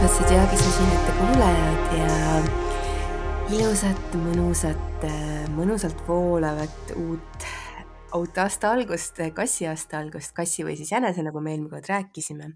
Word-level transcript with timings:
tere, 0.00 0.08
armsad 0.08 0.30
jaagisosinete 0.32 1.12
kuulajad 1.18 1.90
ja 1.98 2.36
ilusat, 3.52 4.14
mõnusat, 4.16 5.04
mõnusalt 5.52 6.00
voolavat 6.06 6.94
uut, 6.96 7.44
uut 8.16 8.40
aasta 8.40 8.70
algust, 8.72 9.20
kassiaasta 9.36 9.98
algust, 10.00 10.32
kassi 10.32 10.64
või 10.64 10.78
siis 10.78 10.94
jänese, 10.94 11.20
nagu 11.26 11.42
me 11.44 11.52
eelmine 11.52 11.74
kord 11.74 11.90
rääkisime 11.92 12.48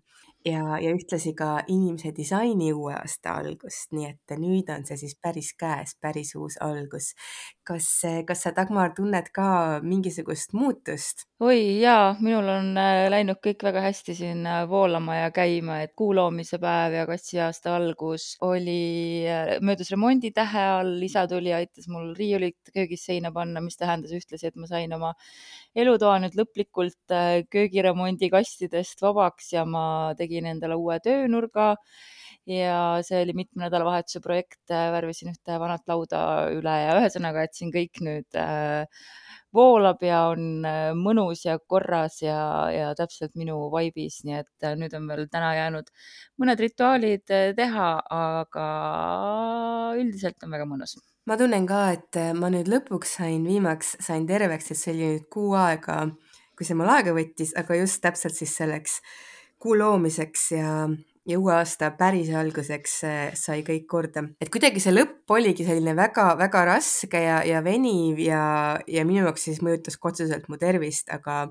ja, 0.44 0.78
ja 0.80 0.94
ühtlasi 0.96 1.34
ka 1.36 1.58
inimese 1.68 2.14
disaini 2.16 2.72
uue 2.72 2.94
aasta 2.96 3.36
algust, 3.42 3.92
nii 3.92 4.08
et 4.14 4.36
nüüd 4.40 4.72
on 4.72 4.88
see 4.88 4.96
siis 5.04 5.16
päris 5.20 5.52
käes, 5.60 5.98
päris 6.00 6.32
uus 6.40 6.56
algus. 6.64 7.12
Kas, 7.66 7.86
kas 8.28 8.42
sa, 8.44 8.52
Dagmar, 8.56 8.92
tunned 8.96 9.30
ka 9.34 9.80
mingisugust 9.84 10.52
muutust? 10.56 11.24
oi 11.44 11.80
jaa, 11.82 12.14
minul 12.24 12.46
on 12.48 12.68
äh, 12.80 13.06
läinud 13.12 13.40
kõik 13.44 13.64
väga 13.66 13.82
hästi 13.84 14.14
siin 14.16 14.44
äh, 14.48 14.62
voolama 14.70 15.16
ja 15.18 15.30
käima, 15.34 15.80
et 15.84 15.92
kuu 15.98 16.14
loomise 16.16 16.60
päev 16.62 16.94
ja 16.96 17.04
kassiaasta 17.08 17.74
algus 17.76 18.28
oli, 18.46 19.26
äh, 19.28 19.54
möödus 19.64 19.90
remonditähe 19.92 20.64
all, 20.78 20.94
isa 21.04 21.26
tuli 21.28 21.52
ja 21.52 21.60
aitas 21.60 21.88
mul 21.92 22.12
riiulit 22.18 22.72
köögis 22.74 23.04
seina 23.10 23.32
panna, 23.34 23.60
mis 23.64 23.80
tähendas 23.80 24.14
ühtlasi, 24.16 24.48
et 24.48 24.56
ma 24.60 24.70
sain 24.70 24.94
oma 24.96 25.14
elutoa 25.74 26.18
nüüd 26.22 26.38
lõplikult 26.38 27.16
köögiremondi 27.50 28.30
kastidest 28.32 29.02
vabaks 29.04 29.52
ja 29.56 29.64
ma 29.68 29.86
tegin 30.18 30.46
endale 30.54 30.78
uue 30.78 31.00
töönurga 31.04 31.74
ja 32.46 32.78
see 33.06 33.22
oli 33.24 33.34
mitme 33.36 33.64
nädalavahetuse 33.64 34.20
projekt, 34.24 34.62
äh, 34.70 34.90
värvisin 34.92 35.32
ühte 35.32 35.58
vanat 35.60 35.84
lauda 35.88 36.22
üle 36.54 36.74
ja 36.82 36.96
ühesõnaga, 37.00 37.44
et 37.44 37.56
siin 37.56 37.72
kõik 37.74 38.02
nüüd 38.04 38.38
äh, 38.40 38.84
voolab 39.54 40.02
ja 40.02 40.24
on 40.32 40.66
mõnus 40.98 41.44
ja 41.46 41.56
korras 41.58 42.18
ja, 42.22 42.38
ja 42.74 42.90
täpselt 42.98 43.36
minu 43.38 43.68
vaibis, 43.72 44.20
nii 44.26 44.40
et 44.40 44.68
nüüd 44.80 44.96
on 44.98 45.06
veel 45.08 45.28
täna 45.30 45.52
jäänud 45.54 45.92
mõned 46.42 46.62
rituaalid 46.64 47.34
teha, 47.56 47.88
aga 48.18 48.68
üldiselt 50.00 50.42
on 50.42 50.56
väga 50.58 50.66
mõnus. 50.68 50.98
Ma 51.24 51.38
tunnen 51.40 51.64
ka, 51.64 51.86
et 51.94 52.18
äh, 52.20 52.34
ma 52.36 52.50
nüüd 52.52 52.68
lõpuks 52.68 53.14
sain 53.16 53.46
viimaks, 53.48 53.94
sain 54.04 54.26
terveks, 54.28 54.68
et 54.70 54.80
see 54.80 54.92
oli 54.92 55.06
nüüd 55.14 55.28
kuu 55.32 55.54
aega, 55.56 56.02
kui 56.52 56.66
see 56.68 56.76
mul 56.76 56.90
aega 56.92 57.14
võttis, 57.16 57.54
aga 57.56 57.78
just 57.78 58.02
täpselt 58.04 58.36
siis 58.36 58.52
selleks 58.58 58.98
kuu 59.62 59.78
loomiseks 59.80 60.50
ja, 60.52 60.74
ja 61.28 61.38
uue 61.40 61.54
aasta 61.56 61.90
päris 61.98 62.30
alguseks 62.36 62.98
äh, 63.08 63.22
sai 63.38 63.62
kõik 63.66 63.86
korda. 63.90 64.26
et 64.40 64.52
kuidagi 64.52 64.82
see 64.82 64.94
lõpp 64.94 65.30
oligi 65.36 65.66
selline 65.66 65.96
väga-väga 65.96 66.66
raske 66.68 67.24
ja, 67.24 67.40
ja 67.48 67.64
veniv 67.64 68.20
ja, 68.22 68.44
ja 68.86 69.06
minu 69.08 69.24
jaoks 69.24 69.48
siis 69.48 69.64
mõjutas 69.64 69.98
ka 70.00 70.12
otseselt 70.12 70.48
mu 70.52 70.60
tervist, 70.60 71.10
aga, 71.14 71.48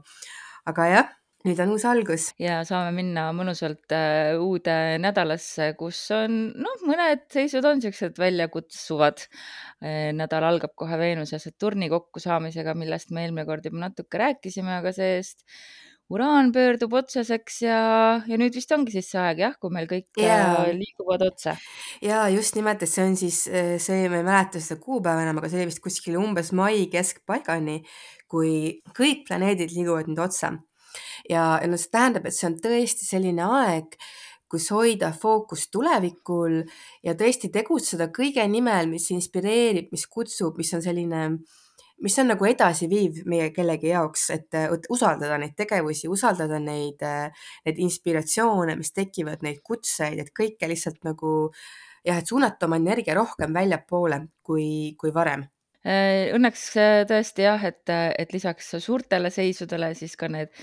aga 0.70 0.90
jah 0.92 1.12
nüüd 1.44 1.60
on 1.60 1.74
uus 1.76 1.84
algus. 1.88 2.30
ja 2.40 2.62
saame 2.68 2.94
minna 2.96 3.26
mõnusalt 3.36 3.92
äh, 3.96 4.34
uude 4.40 4.76
nädalasse, 5.04 5.74
kus 5.80 6.00
on 6.16 6.38
noh, 6.56 6.84
mõned 6.88 7.26
seisud 7.34 7.66
on 7.68 7.84
siuksed 7.84 8.20
väljakutsuvad 8.22 9.26
äh,. 9.26 10.12
nädal 10.16 10.48
algab 10.48 10.76
kohe 10.80 11.00
Veenuse 11.02 11.42
Saturni 11.44 11.90
kokkusaamisega, 11.92 12.78
millest 12.80 13.12
me 13.12 13.26
eelmine 13.26 13.48
kord 13.50 13.68
juba 13.68 13.84
natuke 13.88 14.22
rääkisime, 14.22 14.78
aga 14.80 14.96
see-eest 14.96 15.44
uraan 16.14 16.52
pöördub 16.56 16.94
otseseks 17.00 17.62
ja, 17.66 17.80
ja 18.30 18.40
nüüd 18.40 18.56
vist 18.58 18.72
ongi 18.76 18.96
siis 18.96 19.12
see 19.14 19.22
aeg 19.22 19.44
jah, 19.44 19.56
kui 19.60 19.74
meil 19.74 19.88
kõik 19.90 20.22
yeah. 20.22 20.64
Äh, 20.64 20.74
liiguvad 20.78 21.26
otse. 21.28 21.56
ja 22.06 22.26
just 22.34 22.58
nimelt, 22.60 22.84
et 22.84 22.92
see 22.92 23.06
on 23.06 23.18
siis 23.20 23.46
äh, 23.50 23.76
see, 23.82 24.06
ma 24.12 24.22
ei 24.22 24.28
mäleta 24.28 24.62
seda 24.64 24.82
kuupäeva 24.84 25.26
enam, 25.26 25.42
aga 25.42 25.52
see 25.52 25.62
oli 25.62 25.72
vist 25.72 25.84
kuskil 25.84 26.20
umbes 26.22 26.54
mai 26.56 26.86
keskpaigani, 26.94 27.82
kui 28.32 28.54
kõik 28.98 29.26
planeedid 29.30 29.74
liiguvad 29.76 30.12
nüüd 30.12 30.22
otse 30.24 30.54
ja, 31.30 31.46
ja 31.62 31.70
no 31.70 31.80
see 31.80 31.92
tähendab, 31.94 32.28
et 32.28 32.38
see 32.38 32.50
on 32.50 32.60
tõesti 32.62 33.08
selline 33.08 33.48
aeg, 33.62 33.98
kus 34.54 34.70
hoida 34.74 35.10
fookust 35.18 35.72
tulevikul 35.74 36.60
ja 37.06 37.16
tõesti 37.18 37.50
tegutseda 37.54 38.12
kõige 38.14 38.46
nimel, 38.50 38.92
mis 38.92 39.10
inspireerib, 39.16 39.90
mis 39.94 40.06
kutsub, 40.06 40.60
mis 40.62 40.74
on 40.78 40.84
selline, 40.86 41.24
mis 42.02 42.18
on 42.20 42.32
nagu 42.34 42.46
edasiviiv 42.50 43.24
meie 43.30 43.52
kellegi 43.56 43.92
jaoks, 43.94 44.28
et 44.36 44.60
usaldada 44.90 45.38
neid 45.38 45.56
tegevusi, 45.60 46.10
usaldada 46.12 46.60
neid, 46.60 47.04
neid 47.66 47.82
inspiratsioone, 47.86 48.76
mis 48.80 48.94
tekivad, 48.96 49.46
neid 49.46 49.62
kutseid, 49.64 50.20
et 50.20 50.34
kõike 50.36 50.68
lihtsalt 50.72 51.04
nagu 51.08 51.52
jah, 52.04 52.18
et 52.18 52.28
suunata 52.28 52.68
oma 52.68 52.82
energia 52.82 53.16
rohkem 53.16 53.54
väljapoole 53.56 54.24
kui, 54.44 54.96
kui 55.00 55.14
varem 55.16 55.46
Äh, 55.84 56.30
õnneks 56.32 56.62
äh, 56.80 57.02
tõesti 57.04 57.44
jah, 57.44 57.64
et, 57.68 57.92
et 57.92 58.32
lisaks 58.32 58.70
suurtele 58.80 59.28
seisudele 59.34 59.90
siis 60.00 60.14
ka 60.16 60.30
need 60.32 60.54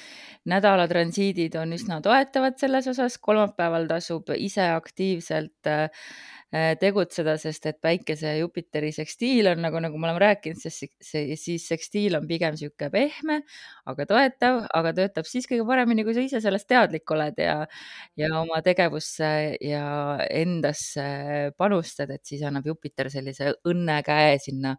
nädalatransiidid 0.48 1.58
on 1.60 1.76
üsna 1.76 1.98
toetavad 2.00 2.56
selles 2.56 2.88
osas. 2.88 3.18
kolmapäeval 3.20 3.84
tasub 3.90 4.32
ise 4.32 4.70
aktiivselt 4.72 5.68
äh, 5.68 6.08
tegutseda, 6.50 7.36
sest 7.38 7.66
et 7.70 7.78
päikese 7.82 8.32
ja 8.32 8.38
Jupiteri 8.40 8.90
sekstiil 8.94 9.46
on 9.52 9.60
nagu, 9.62 9.78
nagu 9.82 9.98
me 9.98 10.08
oleme 10.08 10.22
rääkinud, 10.24 10.58
sest 10.58 10.88
see, 10.98 11.36
siis 11.38 11.66
sekstiil 11.70 12.18
on 12.18 12.26
pigem 12.26 12.56
niisugune 12.56 12.90
pehme, 12.90 13.36
aga 13.90 14.06
toetav, 14.10 14.64
aga 14.74 14.92
töötab 14.96 15.28
siis 15.30 15.46
kõige 15.50 15.66
paremini, 15.68 16.04
kui 16.06 16.16
sa 16.16 16.24
ise 16.24 16.42
sellest 16.42 16.66
teadlik 16.70 17.14
oled 17.14 17.38
ja, 17.38 17.56
ja 18.18 18.32
oma 18.40 18.58
tegevusse 18.66 19.30
ja 19.62 19.84
endasse 20.26 21.06
panustad, 21.58 22.10
et 22.10 22.24
siis 22.26 22.42
annab 22.46 22.66
Jupiter 22.66 23.12
sellise 23.14 23.54
õnnekäe 23.70 24.38
sinna 24.42 24.74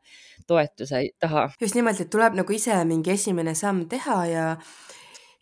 toetuse 0.48 1.06
taha. 1.20 1.48
just 1.62 1.80
nimelt, 1.80 2.03
et 2.03 2.12
tuleb 2.12 2.36
nagu 2.42 2.56
ise 2.56 2.84
mingi 2.88 3.16
esimene 3.16 3.56
samm 3.56 3.86
teha 3.92 4.20
ja 4.28 4.48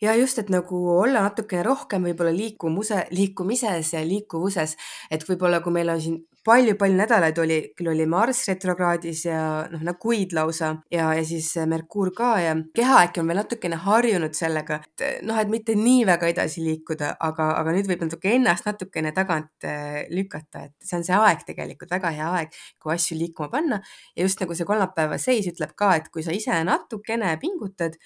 ja 0.00 0.14
just, 0.16 0.38
et 0.38 0.50
nagu 0.52 0.80
olla 0.98 1.24
natukene 1.26 1.62
rohkem 1.66 2.08
võib-olla 2.08 2.32
liikumuse, 2.34 3.06
liikumises 3.14 3.94
ja 3.94 4.04
liikuvuses, 4.06 4.76
et 5.10 5.24
võib-olla 5.28 5.60
kui 5.64 5.74
meil 5.74 5.92
on 5.92 6.00
siin 6.00 6.20
palju-palju 6.44 6.96
nädalaid 6.96 7.38
oli, 7.42 7.56
küll 7.76 7.90
oli 7.92 8.06
Marss 8.08 8.48
retrokraadis 8.48 9.26
ja 9.26 9.40
noh, 9.68 9.82
nagu 9.84 10.00
kuid 10.00 10.32
lausa 10.32 10.70
ja, 10.92 11.10
ja 11.16 11.24
siis 11.26 11.50
Merkuur 11.68 12.14
ka 12.16 12.30
ja 12.40 12.54
keha 12.76 13.02
äkki 13.04 13.20
on 13.20 13.28
veel 13.28 13.40
natukene 13.42 13.76
harjunud 13.84 14.36
sellega, 14.36 14.80
et 14.80 15.20
noh, 15.28 15.36
et 15.40 15.52
mitte 15.52 15.76
nii 15.76 16.06
väga 16.08 16.30
edasi 16.32 16.64
liikuda, 16.64 17.12
aga, 17.28 17.50
aga 17.60 17.76
nüüd 17.76 17.90
võib 17.90 18.06
natuke 18.06 18.32
ennast 18.38 18.68
natukene 18.68 19.12
tagant 19.16 19.68
äh, 19.68 20.00
lükata, 20.12 20.64
et 20.70 20.74
see 20.80 20.96
on 20.96 21.06
see 21.06 21.20
aeg 21.20 21.44
tegelikult, 21.52 21.92
väga 21.92 22.14
hea 22.16 22.32
aeg, 22.40 22.58
kui 22.80 22.94
asju 22.96 23.20
liikuma 23.20 23.52
panna. 23.52 23.82
Ja 24.16 24.24
just 24.24 24.40
nagu 24.40 24.56
see 24.56 24.68
kolmapäeva 24.68 25.20
seis 25.20 25.48
ütleb 25.50 25.76
ka, 25.76 25.92
et 26.00 26.08
kui 26.08 26.24
sa 26.24 26.32
ise 26.32 26.56
natukene 26.64 27.36
pingutad 27.42 28.00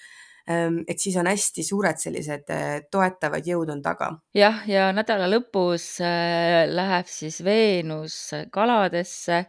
et 0.45 1.01
siis 1.01 1.15
on 1.17 1.25
hästi 1.29 1.63
suured 1.65 1.97
sellised 2.01 2.53
äh, 2.53 2.83
toetavad 2.91 3.47
jõud 3.47 3.71
on 3.73 3.81
taga. 3.85 4.11
jah, 4.37 4.61
ja 4.69 4.91
nädala 4.93 5.27
lõpus 5.31 5.95
äh, 6.05 6.65
läheb 6.69 7.09
siis 7.09 7.39
Veenus 7.45 8.17
kaladesse, 8.53 9.41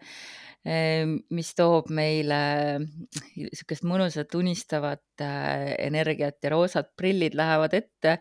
ehm, 0.65 1.19
mis 1.37 1.53
toob 1.59 1.91
meile 1.93 2.41
niisugust 3.37 3.85
mõnusat 3.85 4.33
unistavat 4.41 5.21
äh, 5.21 5.77
energiat 5.85 6.41
ja 6.41 6.55
roosad 6.57 6.89
prillid 6.97 7.37
lähevad 7.37 7.77
ette 7.77 8.17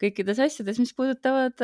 kõikides 0.00 0.38
asjades, 0.46 0.78
mis 0.78 0.94
puudutavad 0.94 1.58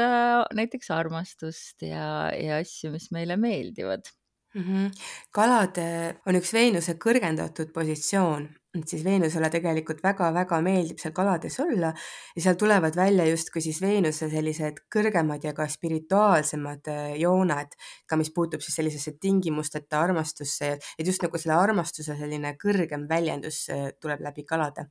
näiteks 0.54 0.91
armastust 0.91 1.87
ja, 1.87 2.33
ja 2.34 2.59
asju, 2.65 2.91
mis 2.97 3.12
meile 3.15 3.38
meeldivad 3.38 4.10
mm. 4.56 4.62
-hmm. 4.66 5.09
kalad 5.31 5.78
on 6.27 6.43
üks 6.43 6.53
Veenuse 6.59 6.98
kõrgendatud 6.98 7.71
positsioon 7.71 8.51
siis 8.84 9.04
Veenusele 9.04 9.48
tegelikult 9.53 10.03
väga-väga 10.04 10.59
meeldib 10.65 11.01
seal 11.01 11.15
kalades 11.16 11.59
olla. 11.63 11.92
Ja 12.36 12.42
seal 12.45 12.59
tulevad 12.60 12.97
välja 12.97 13.27
justkui 13.28 13.63
siis 13.65 13.80
Veenuse 13.83 14.28
sellised 14.33 14.83
kõrgemad 14.92 15.45
ja 15.47 15.54
ka 15.57 15.68
spirituaalsemad 15.71 16.91
äh, 16.92 17.15
jooned, 17.22 17.77
ka 18.09 18.18
mis 18.21 18.33
puutub 18.34 18.65
siis 18.65 18.77
sellisesse 18.80 19.16
tingimusteta 19.21 20.01
armastusse, 20.03 20.77
et 20.98 21.07
just 21.07 21.24
nagu 21.24 21.41
selle 21.41 21.57
armastuse 21.57 22.18
selline 22.18 22.57
kõrgem 22.60 23.09
väljendus 23.09 23.66
äh, 23.72 23.89
tuleb 24.01 24.24
läbi 24.27 24.45
kalade. 24.45 24.91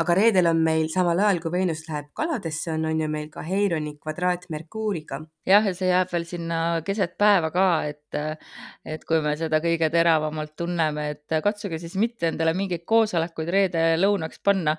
Aga 0.00 0.14
reedel 0.16 0.46
on 0.48 0.60
meil 0.64 0.86
samal 0.88 1.18
ajal, 1.20 1.40
kui 1.42 1.52
Veenus 1.52 1.82
läheb 1.88 2.10
kaladesse, 2.16 2.70
on, 2.72 2.86
on 2.88 3.00
ju 3.02 3.08
meil 3.10 3.28
ka 3.32 3.42
Heironi 3.44 3.96
kvadraat 3.98 4.46
Merkuuriga. 4.54 5.20
jah, 5.50 5.66
ja 5.66 5.74
see 5.74 5.88
jääb 5.90 6.12
veel 6.12 6.24
sinna 6.28 6.58
keset 6.86 7.16
päeva 7.18 7.50
ka, 7.50 7.66
et, 7.90 8.46
et 8.86 9.04
kui 9.04 9.18
me 9.24 9.34
seda 9.36 9.58
kõige 9.60 9.90
teravamalt 9.92 10.54
tunneme, 10.56 11.08
et 11.16 11.36
katsuge 11.42 11.80
siis 11.82 11.96
mitte 12.00 12.30
endale 12.30 12.54
mingeid 12.56 12.86
koosolekuid 13.10 13.50
reede 13.50 13.84
lõunaks 13.98 14.40
panna, 14.44 14.76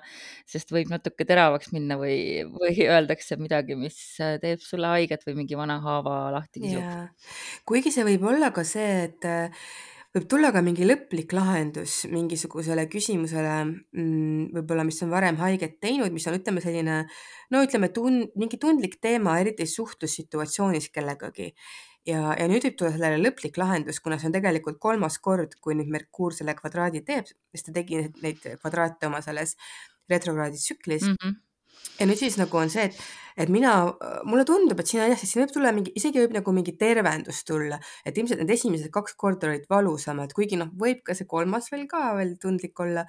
sest 0.48 0.72
võib 0.72 0.90
natuke 0.92 1.26
teravaks 1.28 1.72
minna 1.74 1.98
või, 2.00 2.42
või 2.48 2.88
öeldakse 2.88 3.38
midagi, 3.40 3.76
mis 3.76 3.98
teeb 4.18 4.62
sulle 4.64 4.92
haiget 4.96 5.26
või 5.28 5.42
mingi 5.42 5.58
vana 5.58 5.80
haava 5.84 6.30
lahti 6.32 6.64
kisub. 6.64 7.28
kuigi 7.68 7.92
see 7.92 8.06
võib 8.06 8.24
olla 8.32 8.52
ka 8.54 8.64
see, 8.64 9.08
et 9.08 9.28
võib 10.12 10.26
tulla 10.28 10.50
ka 10.52 10.60
mingi 10.64 10.84
lõplik 10.84 11.32
lahendus 11.36 12.02
mingisugusele 12.12 12.84
küsimusele, 12.92 13.54
mm, 13.96 14.50
võib-olla, 14.56 14.84
mis 14.88 15.00
on 15.04 15.12
varem 15.12 15.38
haiget 15.40 15.78
teinud, 15.80 16.12
mis 16.12 16.26
on, 16.28 16.36
ütleme, 16.40 16.64
selline 16.64 16.98
no 17.52 17.62
ütleme, 17.64 17.88
tun-, 17.92 18.26
mingi 18.36 18.60
tundlik 18.60 18.98
teema, 19.00 19.38
eriti 19.40 19.66
suhtlussituatsioonis 19.68 20.90
kellegagi. 20.92 21.52
Ja, 22.08 22.32
ja 22.38 22.48
nüüd 22.50 22.66
võib 22.66 22.76
tulla 22.78 22.92
sellele 22.96 23.22
lõplik 23.22 23.58
lahendus, 23.60 24.00
kuna 24.02 24.18
see 24.18 24.30
on 24.30 24.36
tegelikult 24.36 24.80
kolmas 24.82 25.18
kord, 25.22 25.56
kui 25.62 25.76
nüüd 25.78 25.90
Merkuur 25.92 26.34
selle 26.36 26.56
kvadraadi 26.58 27.04
teeb, 27.06 27.30
sest 27.54 27.68
ta 27.68 27.76
tegi 27.78 28.04
neid 28.24 28.42
kvadraate 28.62 29.08
oma 29.10 29.22
selles 29.24 29.56
retrokraadi 30.10 30.60
tsüklis 30.60 31.08
mm. 31.08 31.16
-hmm 31.22 31.40
ja 32.00 32.06
nüüd 32.06 32.18
siis 32.18 32.38
nagu 32.38 32.56
on 32.56 32.70
see, 32.72 32.84
et, 32.88 32.98
et 33.44 33.50
mina, 33.52 33.72
mulle 34.28 34.44
tundub, 34.48 34.80
et 34.80 34.88
siin 34.88 35.02
jah, 35.02 35.18
siin 35.18 35.42
võib 35.42 35.54
tulla 35.54 35.72
mingi, 35.76 35.92
isegi 35.98 36.22
võib 36.22 36.34
nagu 36.38 36.54
mingi 36.54 36.74
tervendus 36.78 37.42
tulla, 37.48 37.78
et 38.06 38.18
ilmselt 38.18 38.42
need 38.42 38.54
esimesed 38.54 38.90
kaks 38.94 39.16
korda 39.20 39.50
olid 39.50 39.68
valusamad, 39.70 40.32
kuigi 40.36 40.58
noh, 40.60 40.72
võib 40.78 41.02
ka 41.06 41.16
see 41.18 41.28
kolmas 41.28 41.70
veel 41.72 41.86
ka 41.90 42.14
veel 42.18 42.36
tundlik 42.42 42.80
olla. 42.80 43.06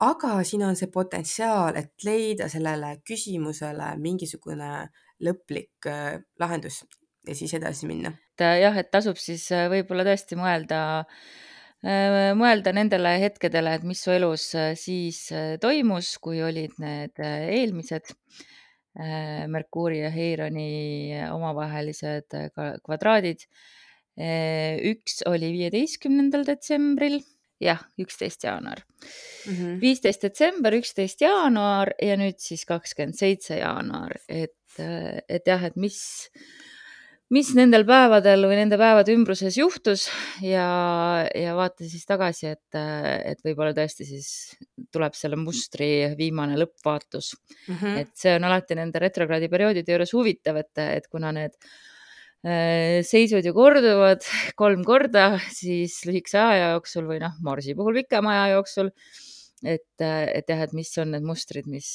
aga 0.00 0.42
siin 0.44 0.62
on 0.66 0.76
see 0.76 0.90
potentsiaal, 0.92 1.76
et 1.76 2.04
leida 2.04 2.50
sellele 2.52 2.98
küsimusele 3.08 3.94
mingisugune 3.96 4.90
lõplik 5.24 5.88
äh, 5.88 6.18
lahendus 6.38 6.82
ja 7.26 7.34
siis 7.34 7.54
edasi 7.58 7.88
minna. 7.88 8.14
et 8.36 8.44
äh, 8.44 8.60
jah, 8.62 8.76
et 8.78 8.90
tasub 8.92 9.18
siis 9.20 9.46
äh, 9.54 9.66
võib-olla 9.72 10.06
tõesti 10.06 10.38
mõelda 10.38 10.80
äh, 11.02 12.32
mõelda 12.38 12.72
nendele 12.76 13.16
hetkedele, 13.22 13.76
et 13.76 13.86
mis 13.86 14.02
su 14.02 14.12
elus 14.14 14.50
siis 14.80 15.26
toimus, 15.62 16.16
kui 16.22 16.42
olid 16.42 16.76
need 16.82 17.22
eelmised 17.22 18.14
Merkuuri 18.96 19.98
ja 20.00 20.08
Heironi 20.08 21.12
omavahelised 21.28 22.32
kvadraadid. 22.80 23.42
üks 24.88 25.18
oli 25.28 25.50
viieteistkümnendal 25.52 26.46
detsembril, 26.48 27.18
jah, 27.60 27.82
üksteist 28.00 28.46
jaanuar. 28.48 28.80
Mhm. 29.44 29.76
viisteist 29.82 30.24
detsember, 30.24 30.78
üksteist 30.80 31.20
jaanuar 31.20 31.92
ja 32.00 32.16
nüüd 32.16 32.40
siis 32.40 32.64
kakskümmend 32.64 33.20
seitse 33.20 33.60
jaanuar, 33.60 34.16
et, 34.32 34.80
et 34.80 35.44
jah, 35.46 35.68
et 35.68 35.76
mis 35.76 36.00
mis 37.34 37.48
nendel 37.58 37.82
päevadel 37.86 38.46
või 38.46 38.58
nende 38.60 38.78
päevade 38.78 39.14
ümbruses 39.16 39.56
juhtus 39.58 40.06
ja, 40.44 40.66
ja 41.34 41.56
vaata 41.58 41.86
siis 41.88 42.06
tagasi, 42.06 42.52
et, 42.54 42.78
et 42.78 43.42
võib-olla 43.46 43.74
tõesti 43.74 44.06
siis 44.06 44.28
tuleb 44.94 45.16
selle 45.18 45.38
mustri 45.40 46.12
viimane 46.18 46.58
lõppvaatus 46.60 47.32
mm. 47.34 47.74
-hmm. 47.74 47.98
et 48.04 48.12
see 48.14 48.36
on 48.38 48.46
alati 48.46 48.78
nende 48.78 49.02
retrokraadi 49.02 49.50
perioodide 49.50 49.96
juures 49.96 50.14
huvitav, 50.14 50.60
et, 50.62 50.72
et 50.84 51.08
kuna 51.10 51.32
need 51.34 51.56
äh, 52.46 53.02
seisud 53.06 53.44
ju 53.44 53.54
korduvad 53.56 54.22
kolm 54.54 54.84
korda, 54.86 55.32
siis 55.50 55.98
lühikese 56.06 56.38
aja 56.42 56.74
jooksul 56.76 57.10
või 57.10 57.18
noh, 57.24 57.34
Marsi 57.42 57.74
puhul 57.74 58.04
pikema 58.04 58.36
aja 58.36 58.54
jooksul 58.54 58.92
et, 59.64 59.98
et 59.98 60.46
jah, 60.46 60.62
et 60.62 60.76
mis 60.78 60.94
on 61.02 61.10
need 61.16 61.26
mustrid, 61.26 61.66
mis, 61.66 61.90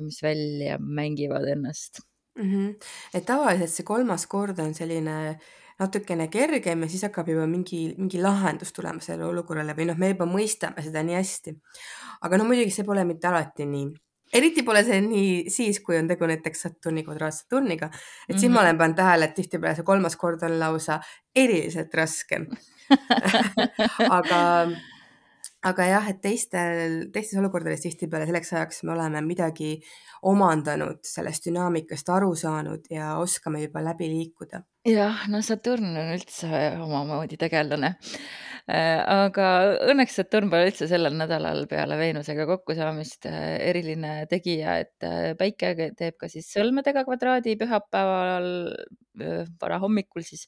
mis 0.00 0.22
välja 0.24 0.78
mängivad 0.80 1.44
ennast 1.58 2.00
-hmm. 2.36 2.74
et 3.14 3.26
tavaliselt 3.26 3.70
see 3.70 3.84
kolmas 3.84 4.26
kord 4.26 4.58
on 4.58 4.74
selline 4.74 5.38
natukene 5.80 6.28
kergem 6.28 6.82
ja 6.82 6.88
siis 6.88 7.02
hakkab 7.02 7.28
juba 7.28 7.46
mingi, 7.46 7.94
mingi 7.98 8.20
lahendus 8.22 8.72
tulema 8.72 9.00
sellele 9.00 9.30
olukorrale 9.30 9.74
või 9.74 9.88
noh, 9.88 9.98
me 9.98 10.12
juba 10.12 10.28
mõistame 10.28 10.84
seda 10.84 11.02
nii 11.02 11.18
hästi. 11.18 11.56
aga 12.22 12.38
no 12.38 12.44
muidugi 12.44 12.70
see 12.70 12.84
pole 12.84 13.04
mitte 13.04 13.28
alati 13.28 13.66
nii 13.66 13.90
eriti 14.32 14.62
pole 14.64 14.84
see 14.84 15.00
nii 15.04 15.50
siis, 15.52 15.80
kui 15.84 15.98
on 15.98 16.08
tegu 16.08 16.26
näiteks 16.28 16.64
Saturni 16.66 17.04
kvadraatse 17.04 17.44
Saturniga, 17.44 17.90
et 18.28 18.36
mm 18.36 18.40
-hmm. 18.40 18.48
ma 18.48 18.60
mhm. 18.60 18.62
olen 18.62 18.78
pannud 18.78 18.96
tähele, 18.96 19.24
et 19.24 19.34
tihtipeale 19.34 19.74
see 19.76 19.84
kolmas 19.84 20.16
kord 20.16 20.42
on 20.42 20.58
lausa 20.58 21.00
eriliselt 21.36 21.94
raske 21.94 22.46
aga 24.18 24.40
aga 25.68 25.86
jah, 25.86 26.08
et 26.10 26.20
teistel, 26.22 26.96
teistes 27.14 27.38
olukordades 27.38 27.84
tihtipeale 27.84 28.26
selleks 28.28 28.52
ajaks 28.56 28.82
me 28.86 28.94
oleme 28.96 29.22
midagi 29.24 29.76
omandanud, 30.28 31.00
sellest 31.06 31.46
dünaamikast 31.48 32.10
aru 32.14 32.32
saanud 32.38 32.86
ja 32.90 33.16
oskame 33.22 33.62
juba 33.64 33.82
läbi 33.84 34.10
liikuda. 34.10 34.62
jah, 34.88 35.26
no 35.30 35.42
Saturn 35.42 35.92
on 35.92 36.14
üldse 36.16 36.62
omamoodi 36.82 37.38
tegelane. 37.38 37.96
Äh, 38.70 39.00
aga 39.26 39.46
õnneks 39.90 40.20
Saturn 40.20 40.50
pole 40.50 40.68
üldse 40.68 40.86
sellel 40.90 41.16
nädalal 41.18 41.64
peale 41.70 41.96
Veenusega 41.98 42.46
kokkusaamist 42.46 43.26
äh, 43.30 43.56
eriline 43.70 44.12
tegija, 44.30 44.76
et 44.84 45.06
äh, 45.06 45.32
päike 45.38 45.74
teeb 45.98 46.18
ka 46.20 46.30
siis 46.30 46.50
sõlmedega 46.54 47.02
kvadraadi 47.08 47.56
pühapäeval 47.58 48.48
varahommikul 49.60 50.22
siis 50.24 50.46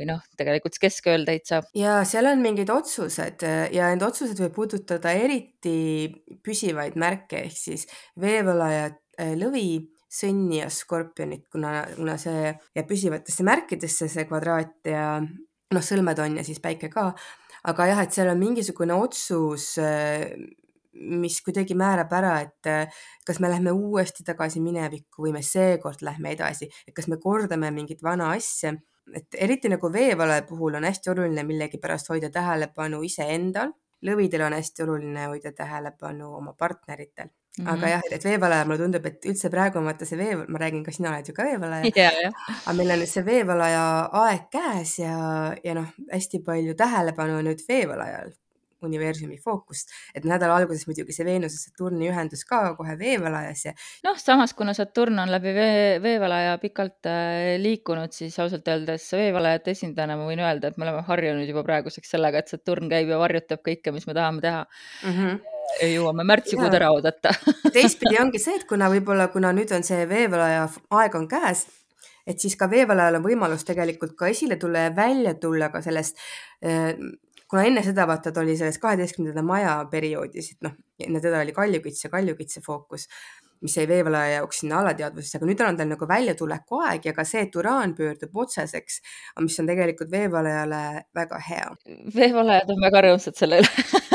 või 0.00 0.08
noh, 0.08 0.24
tegelikult 0.40 0.78
keskööl 0.80 1.26
täitsa. 1.28 1.60
ja 1.76 2.00
seal 2.08 2.30
on 2.30 2.40
mingid 2.44 2.72
otsused 2.72 3.44
ja 3.74 3.90
need 3.92 4.04
otsused 4.06 4.40
võib 4.40 4.56
puudutada 4.56 5.12
eriti 5.12 6.08
püsivaid 6.44 6.96
märke 7.00 7.44
ehk 7.44 7.56
siis 7.56 7.86
veevõla 8.20 8.70
ja 8.72 8.86
äh, 8.90 9.34
lõvi 9.38 9.82
sõnni 10.10 10.58
ja 10.58 10.70
skorpionit, 10.72 11.44
kuna, 11.52 11.84
kuna 11.94 12.16
see 12.18 12.48
jääb 12.48 12.88
püsivatesse 12.88 13.46
märkidesse, 13.46 14.08
see 14.10 14.26
kvadraat 14.26 14.90
ja 14.90 15.04
noh, 15.20 15.84
sõlmed 15.84 16.18
on 16.24 16.40
ja 16.40 16.46
siis 16.46 16.58
päike 16.62 16.90
ka. 16.90 17.12
aga 17.70 17.86
jah, 17.92 18.00
et 18.02 18.16
seal 18.16 18.32
on 18.32 18.40
mingisugune 18.40 18.96
otsus, 18.96 19.74
äh, 19.78 20.32
mis 21.00 21.38
kuidagi 21.46 21.76
määrab 21.78 22.10
ära, 22.16 22.32
et 22.42 22.96
kas 23.24 23.38
me 23.40 23.48
lähme 23.52 23.70
uuesti 23.70 24.24
tagasi 24.26 24.60
minevikku 24.64 25.22
või 25.22 25.36
me 25.36 25.42
seekord 25.46 26.02
lähme 26.02 26.32
edasi, 26.34 26.66
et 26.88 26.96
kas 26.96 27.06
me 27.06 27.20
kordame 27.22 27.70
mingit 27.70 28.02
vana 28.02 28.32
asja 28.34 28.74
et 29.14 29.36
eriti 29.38 29.70
nagu 29.72 29.92
veevalae 29.92 30.42
puhul 30.48 30.78
on 30.78 30.86
hästi 30.88 31.10
oluline 31.10 31.44
millegipärast 31.46 32.10
hoida 32.12 32.30
tähelepanu 32.30 33.02
iseendal, 33.06 33.72
lõvidel 34.06 34.46
on 34.46 34.56
hästi 34.56 34.86
oluline 34.86 35.26
hoida 35.32 35.52
tähelepanu 35.56 36.34
oma 36.36 36.52
partneritel 36.58 37.26
mm. 37.26 37.64
-hmm. 37.64 37.72
aga 37.72 37.88
jah, 37.88 38.02
et 38.10 38.24
veevalaja, 38.24 38.64
mulle 38.64 38.78
tundub, 38.78 39.06
et 39.06 39.26
üldse 39.32 39.50
praegu 39.50 39.78
on 39.78 39.88
vaata 39.90 40.08
see 40.08 40.18
vee, 40.18 40.36
ma 40.36 40.58
räägin, 40.58 40.84
ka 40.84 40.92
sina 40.92 41.10
oled 41.12 41.28
ju 41.28 41.34
ka 41.34 41.44
veevalaja 41.44 41.92
yeah,. 41.96 42.32
aga 42.66 42.76
meil 42.76 42.90
on 42.90 43.02
nüüd 43.02 43.12
see 43.14 43.24
veevalaja 43.24 43.82
aeg 44.24 44.46
käes 44.52 44.98
ja, 44.98 45.16
ja 45.64 45.74
noh, 45.74 45.90
hästi 46.12 46.42
palju 46.46 46.74
tähelepanu 46.74 47.40
on 47.40 47.50
nüüd 47.50 47.66
veevalajal 47.68 48.32
universumi 48.86 49.38
fookust, 49.42 49.92
et 50.14 50.26
nädala 50.28 50.56
alguses 50.60 50.86
muidugi 50.88 51.14
see 51.16 51.26
Veenuse 51.26 51.58
Saturni 51.60 52.10
ühendus 52.10 52.44
ka 52.48 52.62
kohe 52.78 52.96
veevalajas 53.00 53.64
ja. 53.68 53.74
noh, 54.06 54.18
samas 54.20 54.54
kuna 54.58 54.74
Saturn 54.76 55.18
on 55.22 55.32
läbi 55.32 55.54
vee, 55.56 56.00
veevalaja 56.02 56.56
pikalt 56.62 57.10
äh, 57.10 57.54
liikunud, 57.62 58.14
siis 58.16 58.38
ausalt 58.42 58.68
öeldes 58.70 59.06
veevalajate 59.16 59.76
esindajana 59.76 60.18
ma 60.20 60.28
võin 60.30 60.44
öelda, 60.44 60.70
et 60.70 60.80
me 60.80 60.88
oleme 60.88 61.04
harjunud 61.06 61.48
juba 61.48 61.64
praeguseks 61.66 62.16
sellega, 62.16 62.42
et 62.42 62.52
Saturn 62.52 62.90
käib 62.92 63.10
ja 63.12 63.20
varjutab 63.20 63.64
kõike, 63.66 63.94
mis 63.94 64.08
me 64.08 64.16
tahame 64.16 64.44
teha 64.44 64.66
mm. 64.66 65.16
-hmm 65.16 65.56
jõuame 65.86 66.24
märtsikuud 66.26 66.74
ära 66.74 66.90
oodata 66.94 67.32
teistpidi 67.72 68.18
ongi 68.22 68.40
see, 68.42 68.56
et 68.58 68.66
kuna 68.68 68.90
võib-olla, 68.92 69.28
kuna 69.32 69.52
nüüd 69.56 69.70
on 69.76 69.84
see 69.86 70.06
veevalaja 70.10 70.66
aeg 70.98 71.14
on 71.18 71.28
käes, 71.30 71.66
et 72.28 72.40
siis 72.42 72.56
ka 72.58 72.68
veevalajal 72.70 73.20
on 73.20 73.26
võimalus 73.26 73.64
tegelikult 73.68 74.16
ka 74.18 74.30
esile 74.32 74.58
tulla 74.60 74.86
ja 74.88 74.94
välja 74.96 75.34
tulla 75.40 75.70
ka 75.72 75.82
sellest 75.84 76.18
äh, 76.64 76.94
kuna 77.50 77.66
enne 77.66 77.82
seda 77.86 78.06
vaata 78.06 78.32
ta 78.32 78.42
oli 78.44 78.56
selles 78.56 78.78
kaheteistkümnenda 78.82 79.42
maja 79.42 79.76
perioodis, 79.90 80.52
et 80.54 80.66
noh, 80.66 80.76
enne 81.02 81.22
teda 81.22 81.42
oli 81.44 81.54
kaljukits 81.56 82.04
ja 82.04 82.10
kaljukitse 82.12 82.62
fookus, 82.66 83.08
mis 83.60 83.76
jäi 83.76 83.88
veevalaja 83.88 84.38
jaoks 84.38 84.62
sinna 84.62 84.78
alateadvusesse, 84.80 85.38
aga 85.38 85.48
nüüd 85.50 85.64
on 85.66 85.80
tal 85.80 85.90
nagu 85.90 86.08
väljatuleku 86.08 86.80
aeg 86.86 87.10
ja 87.10 87.14
ka 87.16 87.26
see, 87.28 87.42
et 87.44 87.58
uraan 87.60 87.92
pöördub 87.98 88.38
otseseks, 88.44 89.00
mis 89.44 89.58
on 89.60 89.68
tegelikult 89.68 90.12
veevalajale 90.12 90.84
väga 91.16 91.42
hea. 91.48 91.66
veevalajad 92.14 92.72
on 92.76 92.86
väga 92.86 93.04
rõõmsad 93.08 93.42
selle 93.42 93.60
üle 93.64 94.00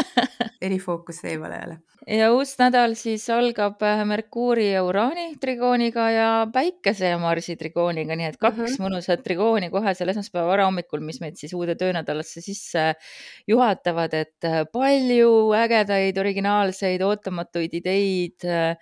erifookus 0.65 1.23
veevalajale 1.23 1.79
ja 2.05 2.29
uus 2.33 2.53
nädal 2.59 2.93
siis 2.97 3.25
algab 3.33 3.81
äh, 3.85 4.03
Merkuuri 4.07 4.67
ja 4.71 4.83
Uraani 4.85 5.35
trigooniga 5.41 6.09
ja 6.13 6.27
Päikese 6.53 7.09
ja 7.13 7.19
Marsi 7.21 7.55
trigooniga, 7.57 8.15
nii 8.15 8.27
et 8.29 8.37
kaks 8.37 8.57
mm 8.57 8.65
-hmm. 8.65 8.83
mõnusat 8.85 9.23
trigooni 9.25 9.69
kohe 9.73 9.93
seal 9.93 10.13
esmaspäeva 10.13 10.47
varahommikul, 10.47 11.01
mis 11.01 11.19
meid 11.21 11.39
siis 11.41 11.53
uude 11.53 11.75
töönädalasse 11.75 12.41
sisse 12.41 12.93
juhatavad, 13.47 14.13
et 14.13 14.45
äh, 14.45 14.63
palju 14.71 15.53
ägedaid, 15.53 16.17
originaalseid, 16.17 17.01
ootamatuid 17.01 17.73
ideid. 17.73 18.45
Äh, 18.45 18.77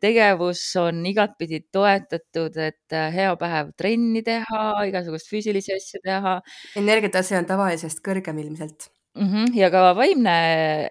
tegevus 0.00 0.76
on 0.76 1.06
igatpidi 1.06 1.60
toetatud, 1.72 2.56
et 2.56 2.96
hea 3.14 3.36
päev 3.36 3.68
trenni 3.78 4.22
teha, 4.26 4.64
igasuguseid 4.88 5.30
füüsilisi 5.30 5.76
asju 5.76 6.00
teha. 6.02 6.40
energiatase 6.76 7.38
on 7.38 7.46
tavalisest 7.46 8.02
kõrgem 8.02 8.42
ilmselt 8.42 8.91
-hmm. 9.14 9.54
ja 9.54 9.70
ka 9.70 9.92
vaimne 9.96 10.36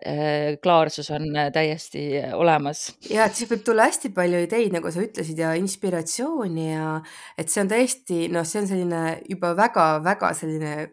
äh, 0.06 0.58
klaarsus 0.64 1.10
on 1.12 1.36
äh, 1.36 1.52
täiesti 1.52 2.18
äh, 2.20 2.34
olemas. 2.34 2.96
ja 3.10 3.26
et 3.26 3.36
siis 3.36 3.50
võib 3.50 3.64
tulla 3.66 3.88
hästi 3.90 4.14
palju 4.14 4.44
ideid, 4.46 4.74
nagu 4.74 4.92
sa 4.92 5.02
ütlesid 5.02 5.38
ja 5.38 5.54
inspiratsiooni 5.54 6.72
ja 6.74 7.02
et 7.38 7.50
see 7.50 7.62
on 7.62 7.70
täiesti 7.72 8.28
noh, 8.30 8.46
see 8.46 8.62
on 8.62 8.68
selline 8.68 9.22
juba 9.30 9.56
väga-väga 9.58 10.34
selline 10.34 10.92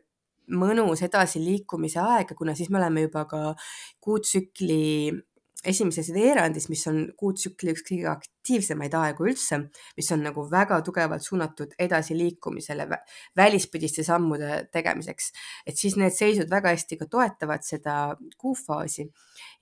mõnus 0.49 1.02
edasiliikumise 1.04 2.00
aeg, 2.00 2.32
kuna 2.37 2.54
siis 2.56 2.70
me 2.70 2.78
oleme 2.80 3.04
juba 3.04 3.25
ka 3.28 3.54
kuutsükli 4.00 5.12
esimeses 5.67 6.12
veerandis, 6.15 6.69
mis 6.71 6.85
on 6.91 7.00
kuutsükli 7.19 7.73
üks 7.75 7.83
kõige 7.87 8.07
aktiivsemaid 8.12 8.95
aegu 8.95 9.27
üldse, 9.27 9.59
mis 9.99 10.11
on 10.15 10.23
nagu 10.23 10.45
väga 10.50 10.79
tugevalt 10.87 11.25
suunatud 11.25 11.75
edasiliikumisele, 11.83 12.87
välispidiste 13.37 14.05
sammude 14.07 14.69
tegemiseks. 14.73 15.33
et 15.67 15.77
siis 15.77 15.97
need 15.97 16.15
seisud 16.15 16.50
väga 16.50 16.75
hästi 16.77 17.00
ka 17.00 17.11
toetavad 17.11 17.67
seda 17.67 17.97
kuufaasi 18.38 19.09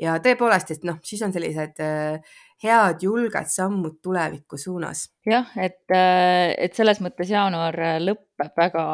ja 0.02 0.18
tõepoolest, 0.20 0.76
et 0.76 0.84
noh, 0.84 1.00
siis 1.02 1.24
on 1.24 1.32
sellised 1.32 1.80
äh, 1.80 2.20
head 2.62 3.02
julged 3.02 3.48
sammud 3.48 3.98
tuleviku 4.02 4.60
suunas. 4.60 5.08
jah, 5.26 5.48
et, 5.56 5.84
äh, 5.90 6.52
et 6.58 6.76
selles 6.76 7.00
mõttes 7.00 7.32
jaanuar 7.32 7.76
lõpeb 8.04 8.52
väga 8.56 8.86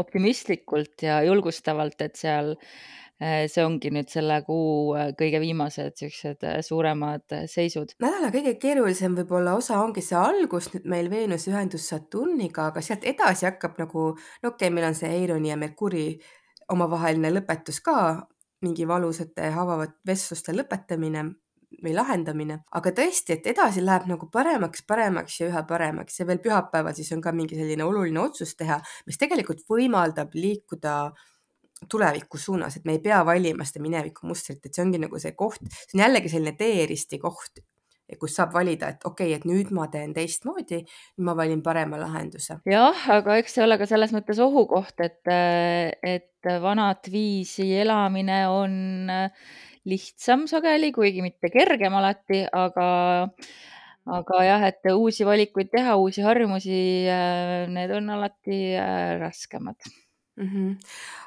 optimistlikult 0.00 1.04
ja 1.04 1.20
julgustavalt, 1.28 2.00
et 2.00 2.16
seal 2.16 2.54
see 3.20 3.62
ongi 3.64 3.88
nüüd 3.94 4.10
selle 4.12 4.42
kuu 4.44 4.92
kõige 5.16 5.40
viimased 5.40 5.96
siuksed 5.96 6.42
suuremad 6.66 7.32
seisud. 7.48 7.94
nädala 8.02 8.28
kõige 8.34 8.56
keerulisem 8.60 9.16
võib-olla 9.16 9.54
osa 9.56 9.78
ongi 9.80 10.04
see 10.04 10.18
algus 10.20 10.68
nüüd 10.74 10.84
meil 10.92 11.08
Veenuse 11.10 11.50
ühendus 11.50 11.88
Saturniga, 11.88 12.68
aga 12.70 12.82
sealt 12.84 13.06
edasi 13.08 13.48
hakkab 13.48 13.80
nagu, 13.80 14.10
no 14.16 14.52
okei 14.52 14.68
okay,, 14.68 14.74
meil 14.74 14.90
on 14.90 14.98
see 14.98 15.08
Eironi 15.08 15.48
ja 15.48 15.56
Merkuri 15.56 16.10
omavaheline 16.72 17.30
lõpetus 17.32 17.80
ka, 17.80 18.26
mingi 18.66 18.86
valusate 18.88 19.50
haavavate 19.54 19.96
vestluste 20.06 20.52
lõpetamine 20.56 21.24
või 21.82 21.92
lahendamine, 21.96 22.60
aga 22.78 22.92
tõesti, 22.94 23.36
et 23.36 23.46
edasi 23.50 23.82
läheb 23.84 24.06
nagu 24.08 24.28
paremaks, 24.32 24.84
paremaks 24.88 25.40
ja 25.40 25.48
üha 25.50 25.62
paremaks 25.68 26.20
ja 26.20 26.26
veel 26.28 26.40
pühapäeval 26.44 26.94
siis 26.96 27.10
on 27.16 27.22
ka 27.24 27.32
mingi 27.36 27.58
selline 27.58 27.84
oluline 27.84 28.20
otsus 28.22 28.54
teha, 28.56 28.78
mis 29.06 29.18
tegelikult 29.20 29.64
võimaldab 29.68 30.36
liikuda 30.36 30.96
tuleviku 31.90 32.38
suunas, 32.40 32.78
et 32.78 32.84
me 32.88 32.96
ei 32.96 33.02
pea 33.04 33.20
valima 33.26 33.64
seda 33.66 33.82
mineviku 33.84 34.26
mustrit, 34.28 34.62
et 34.64 34.72
see 34.74 34.84
ongi 34.84 35.00
nagu 35.02 35.20
see 35.20 35.34
koht, 35.36 35.64
see 35.68 35.98
on 35.98 36.06
jällegi 36.06 36.32
selline 36.32 36.56
teeristi 36.58 37.20
koht, 37.22 37.60
kus 38.20 38.36
saab 38.38 38.54
valida, 38.54 38.92
et 38.94 39.04
okei 39.04 39.32
okay,, 39.32 39.36
et 39.36 39.46
nüüd 39.48 39.72
ma 39.74 39.88
teen 39.92 40.14
teistmoodi, 40.16 40.80
ma 41.26 41.34
valin 41.36 41.62
parema 41.62 41.98
lahenduse. 42.00 42.60
jah, 42.70 43.06
aga 43.18 43.38
eks 43.42 43.58
see 43.58 43.64
ole 43.66 43.78
ka 43.80 43.88
selles 43.90 44.14
mõttes 44.14 44.40
ohukoht, 44.42 45.04
et, 45.04 45.20
et 46.06 46.50
vanat 46.62 47.10
viisi 47.12 47.68
elamine 47.76 48.44
on 48.48 48.76
lihtsam 49.86 50.46
sageli, 50.50 50.92
kuigi 50.94 51.22
mitte 51.22 51.50
kergem 51.52 51.94
alati, 51.98 52.44
aga, 52.56 52.88
aga 54.16 54.42
jah, 54.48 54.66
et 54.70 54.90
uusi 54.94 55.26
valikuid 55.28 55.70
teha, 55.74 55.98
uusi 56.00 56.24
harjumusi, 56.24 56.80
need 57.74 57.94
on 58.00 58.10
alati 58.16 58.64
äh, 58.78 59.14
raskemad 59.20 59.92
mm. 60.36 60.48
-hmm. 60.48 60.76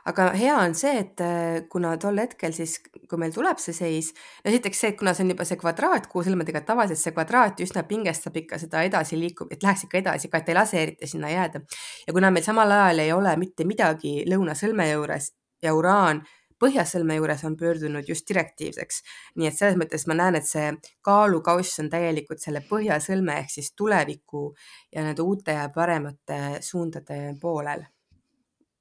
aga 0.05 0.29
hea 0.31 0.55
on 0.57 0.75
see, 0.75 0.99
et 0.99 1.21
äh, 1.21 1.67
kuna 1.69 1.97
tol 1.97 2.17
hetkel 2.17 2.53
siis, 2.53 2.79
kui 3.09 3.19
meil 3.19 3.33
tuleb 3.33 3.59
see 3.61 3.73
seis, 3.73 4.13
no 4.43 4.51
esiteks 4.51 4.79
see, 4.79 4.93
et 4.93 4.97
kuna 4.97 5.13
see 5.13 5.25
on 5.25 5.33
juba 5.33 5.45
see 5.45 5.59
kvadraat 5.59 6.07
kuusõlmedega, 6.13 6.61
tavaliselt 6.65 7.01
see 7.01 7.15
kvadraat 7.15 7.61
üsna 7.65 7.83
pingestab 7.83 8.37
ikka 8.37 8.59
seda 8.61 8.83
edasiliikumist, 8.87 9.57
et 9.57 9.63
läheks 9.63 9.85
ikka 9.87 10.01
edasi, 10.03 10.29
ka 10.29 10.41
et 10.41 10.49
ei 10.49 10.55
lase 10.55 10.81
eriti 10.83 11.07
sinna 11.07 11.29
jääda. 11.29 11.61
ja 12.07 12.13
kuna 12.13 12.31
meil 12.31 12.43
samal 12.45 12.71
ajal 12.71 13.05
ei 13.05 13.13
ole 13.13 13.35
mitte 13.37 13.65
midagi 13.65 14.23
lõunasõlme 14.29 14.91
juures 14.91 15.33
ja 15.61 15.73
uraan 15.73 16.23
põhjasõlme 16.59 17.15
juures 17.15 17.43
on 17.47 17.55
pöördunud 17.57 18.09
just 18.09 18.27
direktiivseks. 18.29 19.03
nii 19.35 19.47
et 19.47 19.57
selles 19.57 19.77
mõttes 19.79 20.07
ma 20.07 20.13
näen, 20.13 20.35
et 20.35 20.47
see 20.47 20.73
kaalukauss 21.01 21.79
on 21.79 21.89
täielikult 21.89 22.43
selle 22.43 22.61
põhjasõlme 22.71 23.37
ehk 23.39 23.49
siis 23.49 23.71
tuleviku 23.71 24.53
ja 24.91 25.03
nende 25.03 25.21
uute 25.21 25.55
ja 25.55 25.69
paremate 25.75 26.59
suundade 26.61 27.35
poolel 27.41 27.85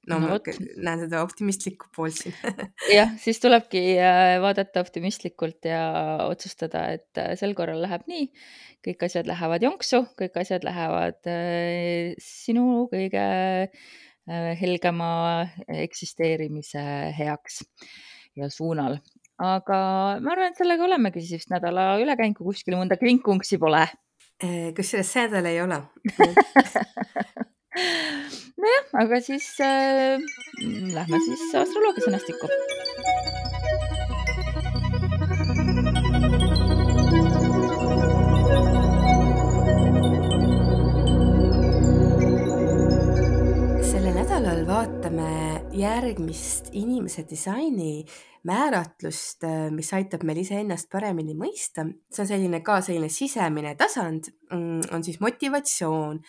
no, 0.09 0.17
no 0.17 0.27
ma 0.27 0.37
võt. 0.37 0.57
näen 0.81 1.03
seda 1.03 1.21
optimistlikku 1.25 1.89
poolt 1.95 2.17
siin 2.17 2.35
jah, 2.97 3.13
siis 3.21 3.39
tulebki 3.43 3.81
äh, 4.01 4.37
vaadata 4.43 4.83
optimistlikult 4.83 5.67
ja 5.69 5.83
otsustada, 6.25 6.87
et 6.97 7.21
äh, 7.21 7.33
sel 7.39 7.55
korral 7.57 7.81
läheb 7.83 8.05
nii, 8.09 8.27
kõik 8.85 9.07
asjad 9.09 9.29
lähevad 9.29 9.65
jonksu, 9.65 10.03
kõik 10.19 10.39
asjad 10.41 10.67
lähevad 10.67 11.19
äh, 11.29 12.13
sinu 12.23 12.87
kõige 12.91 13.25
helgema 14.29 15.07
eksisteerimise 15.73 16.81
heaks 17.17 17.63
ja 18.37 18.45
suunal. 18.53 18.99
aga 19.41 19.79
ma 20.21 20.35
arvan, 20.35 20.51
et 20.51 20.59
sellega 20.59 20.85
olemegi 20.85 21.23
siis 21.25 21.49
nädala 21.49 21.95
üle 21.97 22.13
käinud, 22.19 22.37
kui 22.37 22.51
kuskil 22.51 22.77
mõnda 22.77 22.99
kvinkunksi 23.01 23.57
pole. 23.57 23.87
Kusjuures 24.77 25.09
see 25.15 25.25
nädal 25.25 25.49
ei 25.49 25.57
ole 25.63 25.81
nojah, 28.59 28.89
aga 29.03 29.21
siis 29.23 29.49
äh, 29.63 30.19
lähme 30.93 31.23
siis 31.27 31.47
astroloogia 31.63 32.07
sõnastikku 32.07 32.51
nädalal 44.39 44.61
vaatame 44.67 45.31
järgmist 45.75 46.69
inimese 46.71 47.25
disaini 47.27 48.05
määratlust, 48.47 49.43
mis 49.75 49.89
aitab 49.97 50.23
meil 50.23 50.39
iseennast 50.39 50.87
paremini 50.91 51.35
mõista. 51.35 51.83
see 52.07 52.23
on 52.23 52.29
selline 52.29 52.61
ka 52.63 52.77
selline 52.81 53.09
sisemine 53.09 53.75
tasand, 53.75 54.29
mm, 54.51 54.93
on 54.95 55.03
siis 55.03 55.19
motivatsioon, 55.19 56.21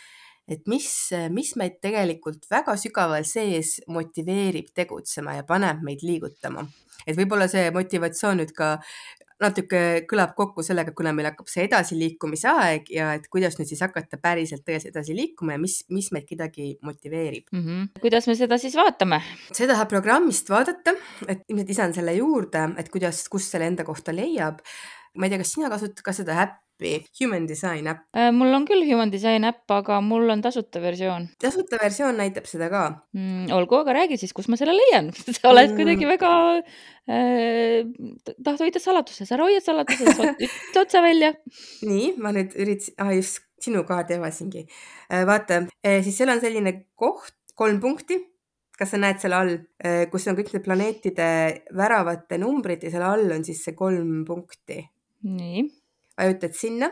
et 0.50 0.66
mis, 0.70 0.88
mis 1.30 1.54
meid 1.60 1.78
tegelikult 1.82 2.48
väga 2.50 2.76
sügaval 2.80 3.26
sees 3.28 3.78
motiveerib 3.88 4.72
tegutsema 4.74 5.38
ja 5.38 5.46
paneb 5.46 5.84
meid 5.86 6.02
liigutama. 6.02 6.66
et 7.06 7.16
võib-olla 7.16 7.48
see 7.48 7.70
motivatsioon 7.74 8.42
nüüd 8.42 8.52
ka 8.56 8.74
natuke 9.40 9.80
kõlab 10.08 10.34
kokku 10.36 10.62
sellega, 10.64 10.92
kuna 10.96 11.14
meil 11.16 11.30
hakkab 11.30 11.48
see 11.48 11.64
edasiliikumise 11.64 12.50
aeg 12.50 12.90
ja 12.92 13.14
et 13.16 13.26
kuidas 13.32 13.56
nüüd 13.58 13.70
siis 13.70 13.80
hakata 13.84 14.20
päriselt 14.20 14.66
tõesti 14.66 14.92
edasi 14.92 15.16
liikuma 15.16 15.56
ja 15.56 15.62
mis, 15.62 15.78
mis 15.92 16.10
meid 16.12 16.26
kedagi 16.28 16.74
motiveerib 16.84 17.48
mm. 17.52 17.62
-hmm. 17.64 18.02
kuidas 18.04 18.28
me 18.28 18.36
seda 18.36 18.58
siis 18.60 18.76
vaatame? 18.76 19.22
seda 19.48 19.72
tahab 19.74 19.88
programmist 19.88 20.50
vaadata, 20.52 20.94
et 21.26 21.44
ilmselt 21.48 21.72
lisan 21.72 21.94
selle 21.96 22.14
juurde, 22.18 22.68
et 22.76 22.90
kuidas, 22.92 23.26
kus 23.32 23.48
selle 23.50 23.70
enda 23.70 23.84
kohta 23.84 24.12
leiab. 24.12 24.60
ma 25.16 25.26
ei 25.26 25.30
tea, 25.30 25.40
kas 25.42 25.52
sina 25.56 25.70
kasutad 25.72 26.04
ka 26.04 26.12
seda 26.12 26.42
äppi? 26.44 26.69
Äppi, 26.80 27.06
Human 27.20 27.46
Design 27.46 27.86
äpp. 27.86 28.00
Äh, 28.16 28.30
mul 28.32 28.54
on 28.54 28.66
küll 28.66 28.84
Human 28.88 29.10
Design 29.12 29.44
äpp, 29.44 29.70
aga 29.70 30.00
mul 30.00 30.30
on 30.30 30.42
tasuta 30.42 30.80
versioon. 30.80 31.28
tasuta 31.40 31.78
versioon 31.80 32.16
näitab 32.16 32.46
seda 32.46 32.70
ka 32.70 32.82
mm,? 33.12 33.50
olgu, 33.52 33.80
aga 33.80 33.94
räägi 34.00 34.18
siis, 34.20 34.32
kus 34.32 34.48
ma 34.48 34.56
selle 34.56 34.74
leian 34.76 35.12
sa 35.36 35.50
oled 35.50 35.70
mm. 35.70 35.76
kuidagi 35.76 36.08
väga 36.08 36.32
äh,, 37.10 37.84
tahad 38.42 38.64
hoida 38.64 38.80
saladuses, 38.82 39.32
ära 39.32 39.46
hoia 39.48 39.60
saladuses, 39.60 40.18
ütle 40.46 40.82
otse 40.84 41.04
välja. 41.04 41.34
nii, 41.82 42.14
ma 42.18 42.32
nüüd 42.36 42.56
üritasin 42.56 42.96
ah,, 42.98 43.12
just 43.16 43.44
sinu 43.60 43.84
kaardi 43.88 44.16
avasingi 44.16 44.66
äh,. 44.66 45.24
vaata 45.28 45.66
äh,, 45.84 46.00
siis 46.04 46.16
seal 46.20 46.32
on 46.32 46.42
selline 46.42 46.76
koht, 46.96 47.36
kolm 47.54 47.80
punkti 47.82 48.22
kas 48.80 48.94
sa 48.94 48.96
näed 48.96 49.18
seal 49.20 49.34
all, 49.36 49.58
äh, 49.84 50.06
kus 50.08 50.24
on 50.30 50.38
kõik 50.38 50.54
need 50.54 50.64
planeetide 50.64 51.26
väravate 51.76 52.38
numbrid 52.40 52.86
ja 52.86 52.94
seal 52.94 53.04
all 53.04 53.36
on 53.36 53.44
siis 53.44 53.60
see 53.66 53.76
kolm 53.76 54.22
punkti. 54.24 54.80
nii 55.28 55.66
vajutad 56.20 56.56
sinna, 56.62 56.90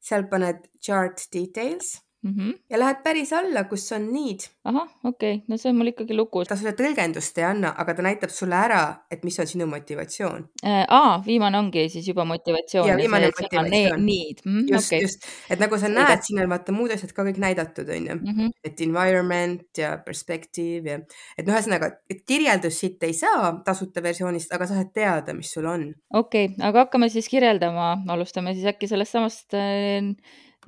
seal 0.00 0.24
paned 0.32 0.68
chart 0.80 1.26
details 1.32 1.98
-hmm. 2.28 2.52
ja 2.70 2.78
lähed 2.78 2.98
päris 3.04 3.32
alla, 3.32 3.64
kus 3.64 3.92
on 3.92 4.12
need. 4.12 4.44
ahah, 4.64 4.88
okei 5.04 5.34
okay., 5.34 5.44
no 5.48 5.56
see 5.56 5.70
on 5.70 5.76
mul 5.78 5.88
ikkagi 5.92 6.16
lukus. 6.16 6.48
ta 6.48 6.56
sulle 6.56 6.72
tõlgendust 6.76 7.38
ei 7.40 7.44
anna, 7.48 7.72
aga 7.82 7.94
ta 7.94 8.02
näitab 8.04 8.30
sulle 8.30 8.56
ära, 8.56 8.80
et 9.10 9.24
mis 9.24 9.38
on 9.40 9.46
sinu 9.46 9.66
motivatsioon 9.66 10.44
äh,. 10.64 10.84
aa, 10.88 11.22
viimane 11.26 11.58
ongi 11.58 11.88
siis 11.88 12.08
juba 12.08 12.24
motivatsioon. 12.24 12.88
ja 12.88 12.96
viimane 12.96 13.30
see, 13.30 13.42
motivatsioon. 13.42 14.04
Need 14.06 14.42
mm,. 14.44 14.66
just 14.68 14.92
okay., 14.92 15.00
just, 15.06 15.24
et 15.50 15.62
nagu 15.62 15.78
sa 15.78 15.88
näed, 15.88 16.24
siin 16.26 16.42
on 16.42 16.50
vaata 16.52 16.74
muud 16.76 16.92
asjad 16.92 17.14
ka 17.16 17.24
kõik 17.28 17.40
näidatud, 17.40 17.88
on 17.88 18.10
ju 18.10 18.16
mm, 18.16 18.34
-hmm. 18.36 18.50
et 18.64 18.80
environment 18.80 19.78
ja 19.78 19.94
perspective 20.04 20.90
ja 20.90 20.98
et 21.38 21.46
noh, 21.46 21.54
ühesõnaga, 21.54 21.90
et 22.10 22.20
kirjeldust 22.26 22.84
siit 22.84 23.02
ei 23.02 23.16
saa 23.16 23.54
tasuta 23.64 24.02
versioonist, 24.02 24.52
aga 24.52 24.66
sa 24.66 24.76
saad 24.76 24.92
teada, 24.94 25.34
mis 25.34 25.52
sul 25.52 25.64
on. 25.64 25.88
okei 26.12 26.44
okay,, 26.52 26.68
aga 26.68 26.84
hakkame 26.84 27.08
siis 27.08 27.28
kirjeldama, 27.28 27.96
alustame 28.08 28.54
siis 28.54 28.68
äkki 28.68 28.88
sellest 28.90 29.16
samast 29.16 29.56
äh, 29.56 30.04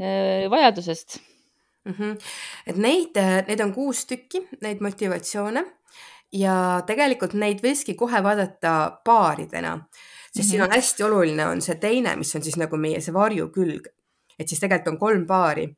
äh, 0.01 0.49
vajadusest 0.51 1.21
mm. 1.85 1.93
-hmm. 1.93 2.19
et 2.67 2.77
neid, 2.77 3.17
äh, 3.17 3.47
neid 3.47 3.61
on 3.61 3.75
kuus 3.75 4.07
tükki, 4.07 4.47
neid 4.61 4.81
motivatsioone 4.81 5.65
ja 6.33 6.83
tegelikult 6.87 7.35
neid 7.35 7.61
võikski 7.65 7.95
kohe 7.99 8.23
vaadata 8.23 8.99
paaridena, 9.05 9.77
sest 9.77 10.37
mm 10.37 10.41
-hmm. 10.41 10.51
siin 10.51 10.63
on 10.63 10.71
hästi 10.71 11.03
oluline, 11.03 11.47
on 11.47 11.61
see 11.61 11.75
teine, 11.75 12.17
mis 12.17 12.35
on 12.37 12.43
siis 12.43 12.57
nagu 12.57 12.77
meie 12.77 13.01
see 13.01 13.15
varjukülg. 13.15 13.89
et 14.39 14.49
siis 14.49 14.61
tegelikult 14.61 14.93
on 14.93 14.99
kolm 14.99 15.27
paari 15.27 15.77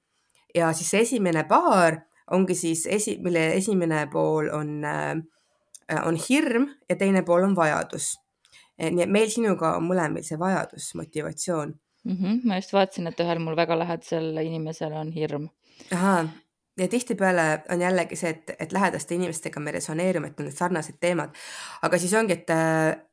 ja 0.55 0.73
siis 0.73 0.91
see 0.91 1.01
esimene 1.01 1.45
paar 1.45 2.01
ongi 2.31 2.55
siis 2.55 2.87
esi, 2.87 3.19
mille 3.23 3.53
esimene 3.55 4.07
pool 4.13 4.49
on 4.53 4.85
äh,, 4.85 6.07
on 6.07 6.17
hirm 6.29 6.69
ja 6.89 6.97
teine 6.97 7.23
pool 7.23 7.43
on 7.43 7.57
vajadus. 7.57 8.21
nii 8.79 9.03
et 9.03 9.11
meil 9.11 9.31
sinuga 9.31 9.77
on 9.77 9.85
mõlemil 9.87 10.23
see 10.23 10.39
vajadus, 10.39 10.95
motivatsioon 10.95 11.75
mm. 12.05 12.17
-hmm. 12.17 12.41
ma 12.45 12.57
just 12.57 12.73
vaatasin, 12.73 13.07
et 13.07 13.21
ühel 13.21 13.39
mul 13.39 13.57
väga 13.57 13.79
lähedasel 13.79 14.37
inimesel 14.37 14.93
on 14.93 15.13
hirm 15.13 15.49
ahaa, 15.95 16.25
ja 16.79 16.89
tihtipeale 16.89 17.63
on 17.71 17.81
jällegi 17.81 18.17
see, 18.19 18.31
et, 18.31 18.55
et 18.59 18.73
lähedaste 18.73 19.15
inimestega 19.15 19.61
me 19.61 19.75
resoneerume, 19.75 20.31
et 20.31 20.41
on 20.41 20.49
need 20.49 20.57
sarnased 20.57 20.99
teemad. 21.01 21.35
aga 21.83 21.99
siis 21.99 22.15
ongi, 22.15 22.39
et, 22.41 22.51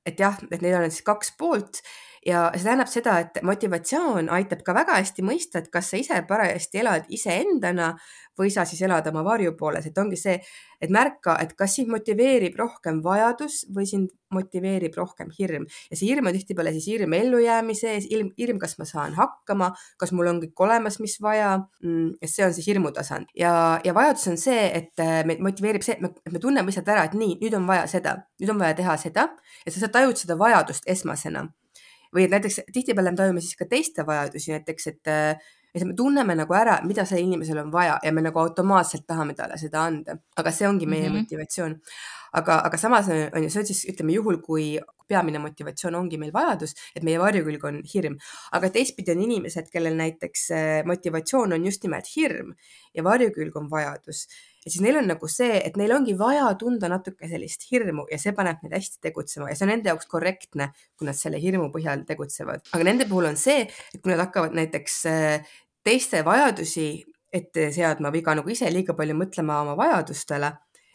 et 0.06 0.20
jah, 0.20 0.40
et 0.52 0.62
neil 0.62 0.80
on 0.80 0.90
siis 0.92 1.06
kaks 1.06 1.36
poolt 1.38 1.84
ja 2.26 2.48
see 2.54 2.68
tähendab 2.68 2.90
seda, 2.92 3.18
et 3.24 3.40
motivatsioon 3.46 4.30
aitab 4.34 4.62
ka 4.66 4.76
väga 4.78 5.00
hästi 5.00 5.26
mõista, 5.26 5.62
et 5.62 5.72
kas 5.74 5.92
sa 5.92 6.00
ise 6.02 6.20
parajasti 6.30 6.82
elad 6.84 7.08
iseendana 7.10 7.96
või 8.38 8.52
sa 8.54 8.64
siis 8.66 8.82
elad 8.86 9.06
oma 9.10 9.24
varju 9.26 9.56
pooles, 9.58 9.86
et 9.90 9.98
ongi 9.98 10.18
see, 10.20 10.38
et 10.82 10.94
märka, 10.94 11.36
et 11.42 11.54
kas 11.58 11.76
sind 11.78 11.90
motiveerib 11.92 12.56
rohkem 12.58 13.02
vajadus 13.04 13.66
või 13.74 13.88
sind 13.90 14.12
motiveerib 14.32 14.96
rohkem 14.98 15.30
hirm. 15.36 15.66
Ja 15.92 15.98
see 15.98 16.08
hirm 16.12 16.30
on 16.30 16.38
tihtipeale 16.38 16.72
siis 16.78 16.88
hirm 16.94 17.14
ellujäämise 17.18 17.96
ees, 17.96 18.08
hirm, 18.10 18.32
hirm, 18.40 18.62
kas 18.62 18.78
ma 18.80 18.88
saan 18.88 19.18
hakkama, 19.18 19.72
kas 20.00 20.14
mul 20.16 20.30
on 20.32 20.42
kõik 20.46 20.66
olemas, 20.66 21.02
mis 21.04 21.18
vaja. 21.22 21.58
Mm,. 21.84 22.16
et 22.22 22.30
see 22.30 22.46
on 22.46 22.54
see 22.54 22.66
hirmu 22.68 22.92
tasand 22.94 23.30
ja, 23.38 23.80
ja 23.84 23.94
vajadus 23.98 24.28
on 24.32 24.38
see, 24.40 24.68
et 24.78 25.02
meid 25.28 25.42
motiveerib 25.44 25.84
see, 25.86 25.98
et 25.98 26.04
me, 26.06 26.14
me 26.32 26.42
tunneme 26.42 26.70
lihtsalt 26.70 26.92
ära, 26.94 27.08
et 27.10 27.18
nii, 27.18 27.40
nüüd 27.42 27.58
on 27.58 27.66
vaja 27.68 27.88
seda, 27.90 28.20
nüüd 28.42 28.54
on 28.54 28.62
vaja 28.62 28.78
teha 28.78 28.98
seda. 29.02 29.32
Ja 29.66 29.74
sa 29.74 29.90
tajud 29.92 30.22
seda 30.22 30.38
vajadust 30.40 30.88
esmasena 30.90 31.50
või 32.16 32.28
et 32.28 32.36
näiteks 32.36 32.62
tihtipeale 32.74 33.12
me 33.14 33.20
tajume 33.20 33.42
siis 33.42 33.58
ka 33.60 33.66
teiste 33.70 34.06
vajadusi, 34.08 34.56
näiteks 34.56 34.88
et 34.94 35.12
et 35.72 35.84
me 35.88 35.94
tunneme 35.96 36.36
nagu 36.36 36.56
ära, 36.56 36.80
mida 36.84 37.06
sellel 37.08 37.30
inimesel 37.30 37.62
on 37.64 37.70
vaja 37.72 37.98
ja 38.04 38.12
me 38.12 38.24
nagu 38.26 38.40
automaatselt 38.42 39.06
tahame 39.08 39.36
talle 39.38 39.56
seda 39.60 39.86
anda, 39.88 40.18
aga 40.38 40.52
see 40.52 40.68
ongi 40.68 40.86
meie 40.86 41.08
mm 41.08 41.16
-hmm. 41.16 41.22
motivatsioon. 41.22 41.78
aga, 42.34 42.62
aga 42.66 42.78
samas 42.78 43.08
on 43.10 43.44
ju, 43.44 43.50
see 43.50 43.60
on 43.60 43.66
siis 43.66 43.86
ütleme 43.92 44.14
juhul, 44.14 44.38
kui 44.42 44.80
peamine 45.08 45.40
motivatsioon 45.40 45.96
ongi 45.96 46.18
meil 46.18 46.32
vajadus, 46.34 46.74
et 46.96 47.04
meie 47.04 47.20
varjukülg 47.20 47.64
on 47.68 47.82
hirm, 47.94 48.16
aga 48.52 48.70
teistpidi 48.70 49.12
on 49.12 49.22
inimesed, 49.22 49.68
kellel 49.72 49.96
näiteks 49.96 50.48
motivatsioon 50.86 51.54
on 51.54 51.66
just 51.66 51.84
nimelt 51.84 52.08
hirm 52.16 52.54
ja 52.94 53.04
varjukülg 53.04 53.56
on 53.56 53.70
vajadus 53.72 54.28
ja 54.66 54.72
siis 54.72 54.82
neil 54.86 55.00
on 55.02 55.08
nagu 55.10 55.30
see, 55.32 55.56
et 55.66 55.78
neil 55.80 55.94
ongi 55.96 56.14
vaja 56.18 56.50
tunda 56.60 56.90
natuke 56.92 57.30
sellist 57.30 57.66
hirmu 57.72 58.06
ja 58.12 58.20
see 58.22 58.34
paneb 58.38 58.62
neid 58.64 58.76
hästi 58.78 59.02
tegutsema 59.08 59.50
ja 59.50 59.58
see 59.58 59.66
on 59.66 59.74
nende 59.74 59.90
jaoks 59.90 60.10
korrektne, 60.12 60.72
kui 60.98 61.10
nad 61.10 61.18
selle 61.18 61.42
hirmu 61.42 61.72
põhjal 61.74 62.06
tegutsevad. 62.08 62.68
aga 62.74 62.88
nende 62.88 63.08
puhul 63.10 63.32
on 63.32 63.40
see, 63.40 63.66
et 63.66 64.02
kui 64.02 64.14
nad 64.14 64.22
hakkavad 64.26 64.58
näiteks 64.58 64.98
äh, 65.10 65.54
teiste 65.84 66.26
vajadusi 66.26 66.90
ette 67.34 67.70
seadma 67.74 68.12
või 68.14 68.22
ka 68.26 68.36
nagu 68.38 68.52
ise 68.52 68.70
liiga 68.70 68.94
palju 68.98 69.16
mõtlema 69.18 69.62
oma 69.64 69.78
vajadustele, 69.80 70.52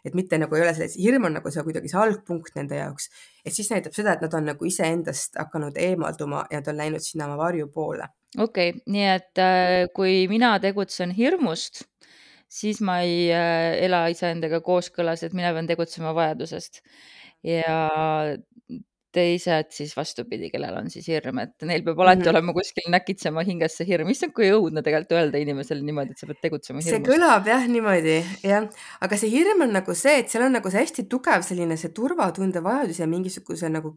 et 0.07 0.15
mitte 0.15 0.39
nagu 0.39 0.55
ei 0.55 0.63
ole 0.63 0.75
selles, 0.77 0.95
hirm 1.01 1.27
on 1.27 1.35
nagu 1.41 1.51
see 1.51 1.65
kuidagi 1.67 1.91
see 1.91 1.99
algpunkt 1.99 2.55
nende 2.59 2.79
jaoks, 2.79 3.09
et 3.43 3.57
siis 3.57 3.73
näitab 3.73 3.97
seda, 3.97 4.15
et 4.15 4.23
nad 4.23 4.37
on 4.39 4.47
nagu 4.53 4.69
iseendast 4.69 5.41
hakanud 5.41 5.81
eemalduma 5.81 6.45
ja 6.53 6.61
nad 6.61 6.71
on 6.71 6.79
läinud 6.85 7.03
sinna 7.03 7.27
oma 7.27 7.41
varju 7.41 7.67
poole. 7.75 8.07
okei 8.39 8.71
okay,, 8.77 8.85
nii 8.95 9.11
et 9.17 9.43
äh, 9.43 9.89
kui 9.97 10.27
mina 10.31 10.55
tegutsen 10.63 11.11
hirmust 11.17 11.83
siis 12.49 12.81
ma 12.85 13.01
ei 13.05 13.29
äh, 13.35 13.77
ela 13.87 14.07
iseendaga 14.13 14.63
kooskõlas, 14.65 15.25
et 15.27 15.37
mina 15.37 15.53
pean 15.57 15.69
tegutsema 15.71 16.15
vajadusest. 16.17 16.83
ja 17.47 18.37
teised 19.17 19.73
siis 19.75 19.95
vastupidi, 19.97 20.51
kellel 20.53 20.77
on 20.81 20.91
siis 20.93 21.07
hirm, 21.09 21.41
et 21.43 21.65
neil 21.69 21.85
peab 21.87 22.01
alati 22.03 22.21
mm 22.21 22.27
-hmm. 22.27 22.33
olema 22.35 22.55
kuskil 22.57 22.89
näkitsema 22.93 23.45
hinges 23.49 23.79
see 23.79 23.89
hirm. 23.89 24.11
issand, 24.13 24.35
kui 24.37 24.51
õudne 24.53 24.83
tegelikult 24.85 25.17
öelda 25.19 25.41
inimesele 25.43 25.85
niimoodi, 25.87 26.13
et 26.13 26.23
sa 26.23 26.29
pead 26.31 26.41
tegutsema 26.43 26.83
hirmust. 26.83 26.97
see 26.97 27.13
kõlab 27.13 27.49
jah 27.53 27.67
niimoodi, 27.77 28.17
jah, 28.45 28.69
aga 29.01 29.21
see 29.23 29.33
hirm 29.33 29.67
on 29.69 29.73
nagu 29.79 29.95
see, 29.95 30.19
et 30.21 30.33
seal 30.33 30.47
on 30.49 30.57
nagu 30.59 30.73
see 30.73 30.85
hästi 30.85 31.07
tugev 31.15 31.47
selline 31.49 31.77
see 31.81 31.93
turvatunde 32.01 32.63
vajadus 32.69 33.01
ja 33.01 33.09
mingisuguse 33.15 33.73
nagu, 33.73 33.97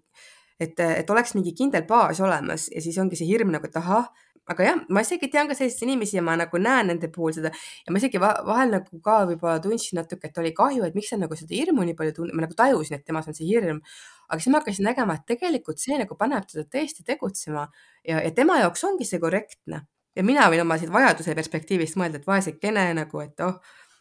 et, 0.60 0.80
et 0.80 1.10
oleks 1.10 1.36
mingi 1.36 1.56
kindel 1.62 1.86
baas 1.90 2.24
olemas 2.24 2.70
ja 2.76 2.82
siis 2.82 2.98
ongi 3.04 3.20
see 3.20 3.28
hirm 3.34 3.52
nagu, 3.56 3.68
et 3.68 3.80
ahah 3.84 4.08
aga 4.50 4.66
jah, 4.66 4.80
ma 4.90 5.04
isegi 5.06 5.30
tean 5.32 5.50
ka 5.50 5.56
selliseid 5.58 5.86
inimesi 5.86 6.18
ja 6.18 6.24
ma 6.26 6.36
nagu 6.40 6.62
näen 6.62 6.90
nende 6.92 7.10
puhul 7.14 7.36
seda. 7.36 7.52
Ja 7.86 7.94
ma 7.94 8.02
isegi 8.02 8.22
vahel 8.22 8.74
nagu 8.74 9.02
ka 9.06 9.18
võib-olla 9.30 9.60
tundsin 9.64 10.00
natuke, 10.02 10.32
et 10.32 10.40
oli 10.42 10.52
kahju, 10.58 10.86
et 10.88 10.98
miks 10.98 11.12
ta 11.14 11.20
nagu 11.22 11.38
seda 11.38 11.56
hirmu 11.56 11.86
nii 11.88 11.98
palju 12.00 12.16
tunneb, 12.18 12.38
ma 12.38 12.46
nagu 12.46 12.58
tajusin, 12.58 12.98
et 12.98 13.06
temas 13.08 13.30
on 13.30 13.38
see 13.38 13.50
hirm. 13.50 13.84
aga 14.30 14.38
siis 14.42 14.54
ma 14.54 14.60
hakkasin 14.62 14.86
nägema, 14.86 15.16
et 15.18 15.26
tegelikult 15.30 15.82
see 15.82 15.98
nagu 15.98 16.18
paneb 16.18 16.46
teda 16.50 16.66
tõesti 16.70 17.06
tegutsema 17.06 17.68
ja, 18.06 18.20
ja 18.22 18.30
tema 18.36 18.60
jaoks 18.60 18.84
ongi 18.86 19.08
see 19.10 19.22
korrektne. 19.22 19.84
Ja 20.18 20.26
mina 20.26 20.46
võin 20.52 20.62
oma 20.62 20.78
vajaduse 20.78 21.34
perspektiivist 21.38 21.98
mõelda, 21.98 22.22
et 22.22 22.28
vaesekene 22.30 22.90
nagu, 22.98 23.22
et 23.26 23.46
oh, 23.46 23.58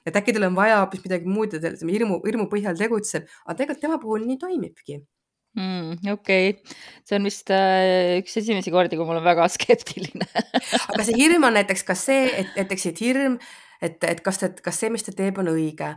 et 0.09 0.17
äkki 0.17 0.35
tal 0.37 0.49
on 0.49 0.57
vaja 0.57 0.81
hoopis 0.83 1.05
midagi 1.05 1.29
muud 1.29 1.57
ja 1.57 1.61
ta 1.61 1.73
hirmu, 1.77 2.21
hirmu 2.25 2.49
põhjal 2.53 2.77
tegutseb, 2.77 3.29
aga 3.45 3.57
tegelikult 3.61 3.85
tema 3.85 4.01
puhul 4.03 4.25
nii 4.29 4.41
toimibki 4.41 5.01
mm,. 5.57 6.13
okei 6.13 6.53
see 7.07 7.17
on 7.19 7.29
vist 7.29 7.53
äh, 7.55 8.19
üks 8.21 8.37
esimesi 8.41 8.75
kordi, 8.75 8.99
kui 8.99 9.09
ma 9.09 9.17
olen 9.17 9.27
väga 9.27 9.49
skeptiline 9.57 10.29
aga 10.35 11.07
see 11.07 11.17
hirm 11.19 11.49
on 11.49 11.59
näiteks 11.59 11.87
ka 11.89 11.97
see, 11.99 12.29
et 12.43 12.55
näiteks, 12.59 12.91
et 12.93 13.03
hirm, 13.07 13.41
et, 13.81 13.99
et 14.05 14.23
kas 14.25 14.43
ta, 14.43 14.53
kas 14.63 14.81
see, 14.83 14.93
mis 14.93 15.07
ta 15.07 15.15
teeb, 15.17 15.41
on 15.43 15.53
õige 15.55 15.97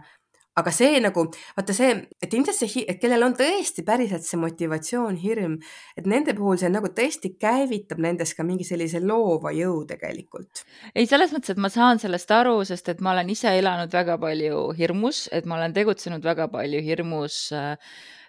aga 0.59 0.71
see 0.75 0.99
nagu, 0.99 1.23
vaata 1.55 1.73
see, 1.73 1.93
et 2.21 2.33
ilmselt 2.35 2.57
see, 2.57 2.83
et 2.91 2.97
kellel 2.99 3.23
on 3.23 3.35
tõesti 3.39 3.85
päriselt 3.87 4.25
see 4.27 4.39
motivatsioon, 4.41 5.15
hirm, 5.21 5.55
et 5.95 6.09
nende 6.11 6.35
puhul 6.35 6.59
see 6.59 6.67
nagu 6.71 6.91
tõesti 6.91 7.31
käivitab 7.39 8.01
nendes 8.03 8.35
ka 8.35 8.43
mingi 8.43 8.67
sellise 8.67 8.99
loova 8.99 9.53
jõu 9.55 9.85
tegelikult. 9.87 10.65
ei, 10.91 11.07
selles 11.07 11.31
mõttes, 11.31 11.55
et 11.55 11.61
ma 11.61 11.71
saan 11.71 12.03
sellest 12.03 12.35
aru, 12.35 12.57
sest 12.67 12.91
et 12.91 12.99
ma 12.99 13.15
olen 13.15 13.31
ise 13.31 13.55
elanud 13.61 13.95
väga 13.95 14.19
palju 14.21 14.65
hirmus, 14.75 15.23
et 15.31 15.47
ma 15.47 15.55
olen 15.55 15.75
tegutsenud 15.77 16.27
väga 16.27 16.51
palju 16.51 16.83
hirmus 16.83 17.39
Äh, 17.51 17.77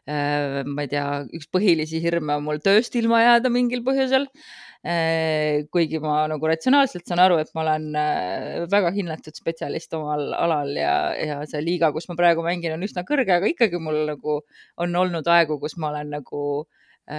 ma 0.06 0.82
ei 0.82 0.90
tea, 0.90 1.06
üks 1.30 1.46
põhilisi 1.54 2.00
hirme 2.02 2.34
on 2.34 2.46
mul 2.48 2.58
tööst 2.58 2.96
ilma 2.98 3.20
jääda 3.22 3.52
mingil 3.54 3.84
põhjusel. 3.86 4.26
Äh, 4.82 5.62
kuigi 5.70 6.00
ma 6.02 6.24
nagu 6.26 6.48
ratsionaalselt 6.50 7.06
saan 7.06 7.20
aru, 7.22 7.36
et 7.38 7.52
ma 7.54 7.62
olen 7.62 7.84
äh, 7.94 8.64
väga 8.66 8.90
hinnatud 8.96 9.36
spetsialist 9.38 9.92
omal 9.94 10.32
alal 10.34 10.72
ja, 10.74 10.94
ja 11.14 11.36
see 11.46 11.60
liiga, 11.62 11.92
kus 11.94 12.08
ma 12.10 12.16
praegu 12.18 12.42
mängin, 12.42 12.74
on 12.74 12.82
üsna 12.82 13.04
kõrge, 13.06 13.30
aga 13.30 13.46
ikkagi 13.46 13.78
mul 13.78 14.00
nagu 14.08 14.40
on 14.82 14.98
olnud 15.04 15.30
aegu, 15.30 15.60
kus 15.62 15.78
ma 15.78 15.92
olen 15.92 16.10
nagu 16.18 16.42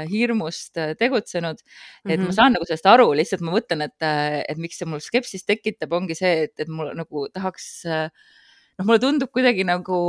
hirmust 0.09 0.77
tegutsenud, 0.99 1.59
et 1.59 1.63
mm 1.63 2.11
-hmm. 2.11 2.19
ma 2.19 2.27
mhm. 2.27 2.35
saan 2.35 2.53
nagu 2.55 2.65
sellest 2.67 2.87
aru, 2.87 3.07
lihtsalt 3.19 3.41
ma 3.43 3.51
mõtlen, 3.55 3.83
et, 3.83 4.05
et 4.49 4.59
miks 4.59 4.79
see 4.79 4.87
mul 4.87 5.03
skepsist 5.03 5.47
tekitab, 5.47 5.91
ongi 5.91 6.15
see, 6.15 6.47
et, 6.47 6.53
et 6.59 6.71
mul 6.71 6.91
nagu 6.95 7.27
tahaks, 7.31 7.83
noh, 7.85 8.85
mulle 8.85 8.99
tundub 9.03 9.31
kuidagi 9.31 9.63
nagu, 9.67 9.99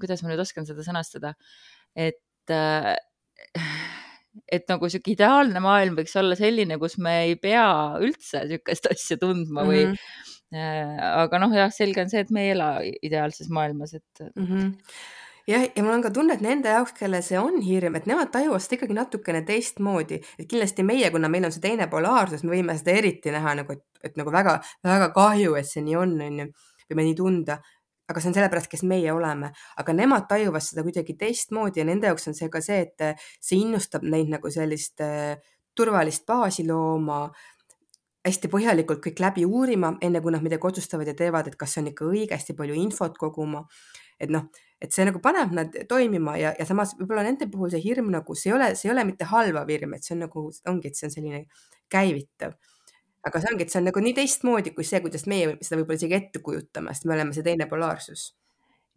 kuidas 0.00 0.22
ma 0.22 0.32
nüüd 0.32 0.44
oskan 0.44 0.68
seda 0.68 0.84
sõnastada 0.84 1.32
äh, 1.32 1.79
et 4.50 4.66
nagu 4.70 4.90
sihuke 4.90 5.14
ideaalne 5.14 5.62
maailm 5.62 5.96
võiks 5.98 6.16
olla 6.20 6.38
selline, 6.38 6.78
kus 6.82 6.98
me 7.02 7.16
ei 7.28 7.38
pea 7.40 7.68
üldse 8.02 8.44
sihukest 8.50 8.88
asja 8.92 9.18
tundma 9.20 9.64
või 9.68 9.86
mm. 9.86 9.96
-hmm. 10.52 11.00
aga 11.24 11.40
noh, 11.42 11.56
jah, 11.56 11.72
selge 11.74 12.04
on 12.04 12.12
see, 12.12 12.22
et 12.26 12.30
me 12.34 12.46
ei 12.46 12.52
ela 12.56 12.70
ideaalses 12.82 13.50
maailmas, 13.50 13.94
et 13.98 14.26
mm. 14.34 14.46
-hmm 14.46 14.70
jah, 15.50 15.64
ja 15.76 15.82
mul 15.82 15.94
on 15.96 16.02
ka 16.04 16.10
tunne, 16.14 16.36
et 16.36 16.44
nende 16.44 16.70
jaoks, 16.70 16.94
kellel 16.98 17.22
see 17.26 17.38
on 17.40 17.60
hirm, 17.64 17.96
et 17.98 18.06
nemad 18.06 18.30
tajuvad 18.34 18.62
seda 18.62 18.76
ikkagi 18.78 18.96
natukene 18.96 19.42
teistmoodi, 19.46 20.20
et 20.38 20.48
kindlasti 20.50 20.84
meie, 20.86 21.10
kuna 21.10 21.30
meil 21.32 21.48
on 21.48 21.54
see 21.54 21.64
teine 21.64 21.88
polaarsus, 21.90 22.44
me 22.44 22.54
võime 22.54 22.76
seda 22.78 22.96
eriti 23.00 23.32
näha 23.34 23.56
nagu, 23.62 23.76
et, 23.76 23.84
et 24.04 24.20
nagu 24.20 24.32
väga-väga 24.34 25.10
kahju, 25.16 25.56
et 25.58 25.68
see 25.68 25.82
nii 25.86 25.96
on, 25.98 26.14
onju, 26.28 26.46
võime 26.90 27.06
nii 27.08 27.18
tunda 27.18 27.60
aga 28.10 28.22
see 28.22 28.32
on 28.32 28.36
sellepärast, 28.36 28.70
kes 28.70 28.82
meie 28.88 29.12
oleme, 29.14 29.52
aga 29.80 29.94
nemad 29.94 30.26
tajuvad 30.30 30.64
seda 30.64 30.84
kuidagi 30.86 31.16
teistmoodi 31.20 31.82
ja 31.82 31.86
nende 31.88 32.10
jaoks 32.10 32.28
on 32.30 32.36
see 32.36 32.50
ka 32.52 32.62
see, 32.64 32.82
et 32.88 33.06
äh, 33.06 33.30
see 33.38 33.62
innustab 33.62 34.04
neid 34.06 34.32
nagu 34.32 34.50
sellist 34.52 35.02
äh, 35.04 35.38
turvalist 35.78 36.26
baasi 36.28 36.66
looma, 36.68 37.28
hästi 38.26 38.50
põhjalikult 38.52 39.00
kõik 39.04 39.22
läbi 39.22 39.46
uurima, 39.48 39.94
enne 40.04 40.20
kui 40.20 40.34
nad 40.34 40.44
midagi 40.44 40.66
otsustavad 40.68 41.08
ja 41.08 41.14
teevad, 41.16 41.48
et 41.48 41.56
kas 41.60 41.74
see 41.74 41.84
on 41.84 41.92
ikka 41.92 42.08
õige, 42.10 42.34
hästi 42.36 42.56
palju 42.58 42.76
infot 42.76 43.16
koguma. 43.18 43.64
et 44.20 44.28
noh, 44.28 44.50
et 44.84 44.92
see 44.92 45.04
nagu 45.08 45.16
paneb 45.24 45.54
nad 45.56 45.76
toimima 45.88 46.34
ja, 46.36 46.50
ja 46.58 46.66
samas 46.68 46.90
võib-olla 46.98 47.22
nende 47.24 47.46
puhul 47.48 47.70
see 47.72 47.80
hirm 47.80 48.10
nagu, 48.12 48.34
see 48.36 48.50
ei 48.50 48.56
ole, 48.58 48.66
see 48.76 48.90
ei 48.90 48.92
ole 48.92 49.06
mitte 49.08 49.24
halvav 49.30 49.70
hirm, 49.72 49.94
et 49.96 50.04
see 50.04 50.12
on 50.12 50.26
nagu, 50.26 50.42
ongi, 50.68 50.90
et 50.90 50.98
see 50.98 51.08
on 51.08 51.14
selline 51.14 51.40
käivitav 51.88 52.52
aga 53.26 53.40
see 53.40 53.52
ongi, 53.52 53.66
et 53.66 53.72
see 53.72 53.80
on 53.80 53.88
nagu 53.90 54.02
nii 54.04 54.16
teistmoodi 54.16 54.74
kui 54.76 54.86
see, 54.86 55.00
kuidas 55.04 55.26
meie 55.30 55.56
seda 55.60 55.80
võib-olla 55.80 56.00
isegi 56.00 56.16
ette 56.16 56.42
kujutame, 56.44 56.94
sest 56.94 57.08
me 57.08 57.16
oleme 57.16 57.36
see 57.36 57.46
teine 57.46 57.66
polaarsus. 57.70 58.30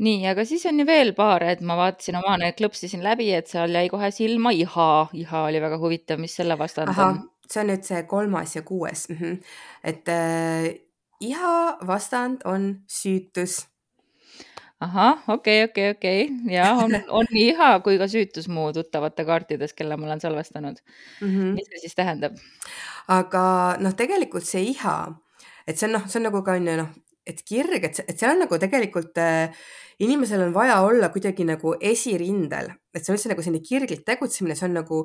nii, 0.04 0.24
aga 0.32 0.46
siis 0.48 0.66
on 0.70 0.80
ju 0.82 0.88
veel 0.90 1.14
paar, 1.18 1.46
et 1.48 1.62
ma 1.62 1.78
vaatasin 1.80 2.18
omane, 2.22 2.54
klõpsisin 2.58 3.04
läbi, 3.06 3.30
et 3.36 3.52
seal 3.52 3.76
jäi 3.76 3.92
kohe 3.92 4.10
silma 4.16 4.54
iha, 4.56 4.90
iha 5.26 5.44
oli 5.50 5.62
väga 5.64 5.78
huvitav, 5.82 6.24
mis 6.24 6.36
selle 6.40 6.58
vastand 6.60 6.96
Aha, 6.96 7.12
on? 7.12 7.22
see 7.50 7.62
on 7.62 7.70
nüüd 7.74 7.86
see 7.86 8.02
kolmas 8.10 8.56
ja 8.56 8.64
kuues 8.66 9.10
mm. 9.10 9.20
-hmm. 9.20 9.38
et 9.84 10.10
äh, 10.10 10.74
iha 11.20 11.78
vastand 11.88 12.42
on 12.46 12.76
süütus 12.88 13.62
ahah, 14.84 15.24
okei, 15.36 15.64
okei, 15.68 15.90
okei 15.96 16.26
ja 16.52 16.72
on, 16.80 16.96
on 17.20 17.30
nii 17.32 17.50
iha 17.54 17.70
kui 17.86 18.00
ka 18.02 18.08
süütus 18.12 18.50
mu 18.52 18.70
tuttavate 18.76 19.26
kaartides, 19.28 19.76
kelle 19.78 19.98
ma 19.98 20.10
olen 20.10 20.24
salvestanud. 20.24 20.82
-hmm. 21.22 21.54
mis 21.58 21.70
see 21.70 21.86
siis 21.86 21.96
tähendab? 21.96 22.38
aga 23.08 23.44
noh, 23.80 23.96
tegelikult 23.96 24.48
see 24.48 24.64
iha, 24.74 24.98
et 25.68 25.78
see 25.78 25.88
on 25.90 26.00
noh, 26.00 26.08
see 26.08 26.20
on 26.20 26.30
nagu 26.30 26.44
ka 26.44 26.60
on 26.60 26.68
ju 26.68 26.78
noh, 26.80 26.92
et 27.26 27.40
kirg, 27.48 27.84
et, 27.84 28.04
et 28.08 28.20
seal 28.20 28.36
on 28.36 28.44
nagu 28.44 28.60
tegelikult 28.60 29.18
äh, 29.22 29.64
inimesel 30.04 30.42
on 30.48 30.54
vaja 30.54 30.82
olla 30.84 31.10
kuidagi 31.14 31.46
nagu 31.48 31.76
esirindel, 31.80 32.72
et 32.94 33.04
see 33.04 33.14
on 33.14 33.18
üldse 33.18 33.32
nagu 33.32 33.46
selline 33.46 33.64
kirglik 33.64 34.06
tegutsemine, 34.08 34.56
see 34.60 34.68
on 34.68 34.78
nagu, 34.82 35.02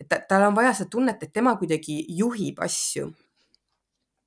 et 0.00 0.08
ta, 0.10 0.20
tal 0.28 0.48
on 0.48 0.56
vaja 0.58 0.74
seda 0.76 0.92
tunnet, 0.92 1.22
et 1.22 1.32
tema 1.32 1.54
kuidagi 1.60 2.02
juhib 2.18 2.60
asju. 2.64 3.08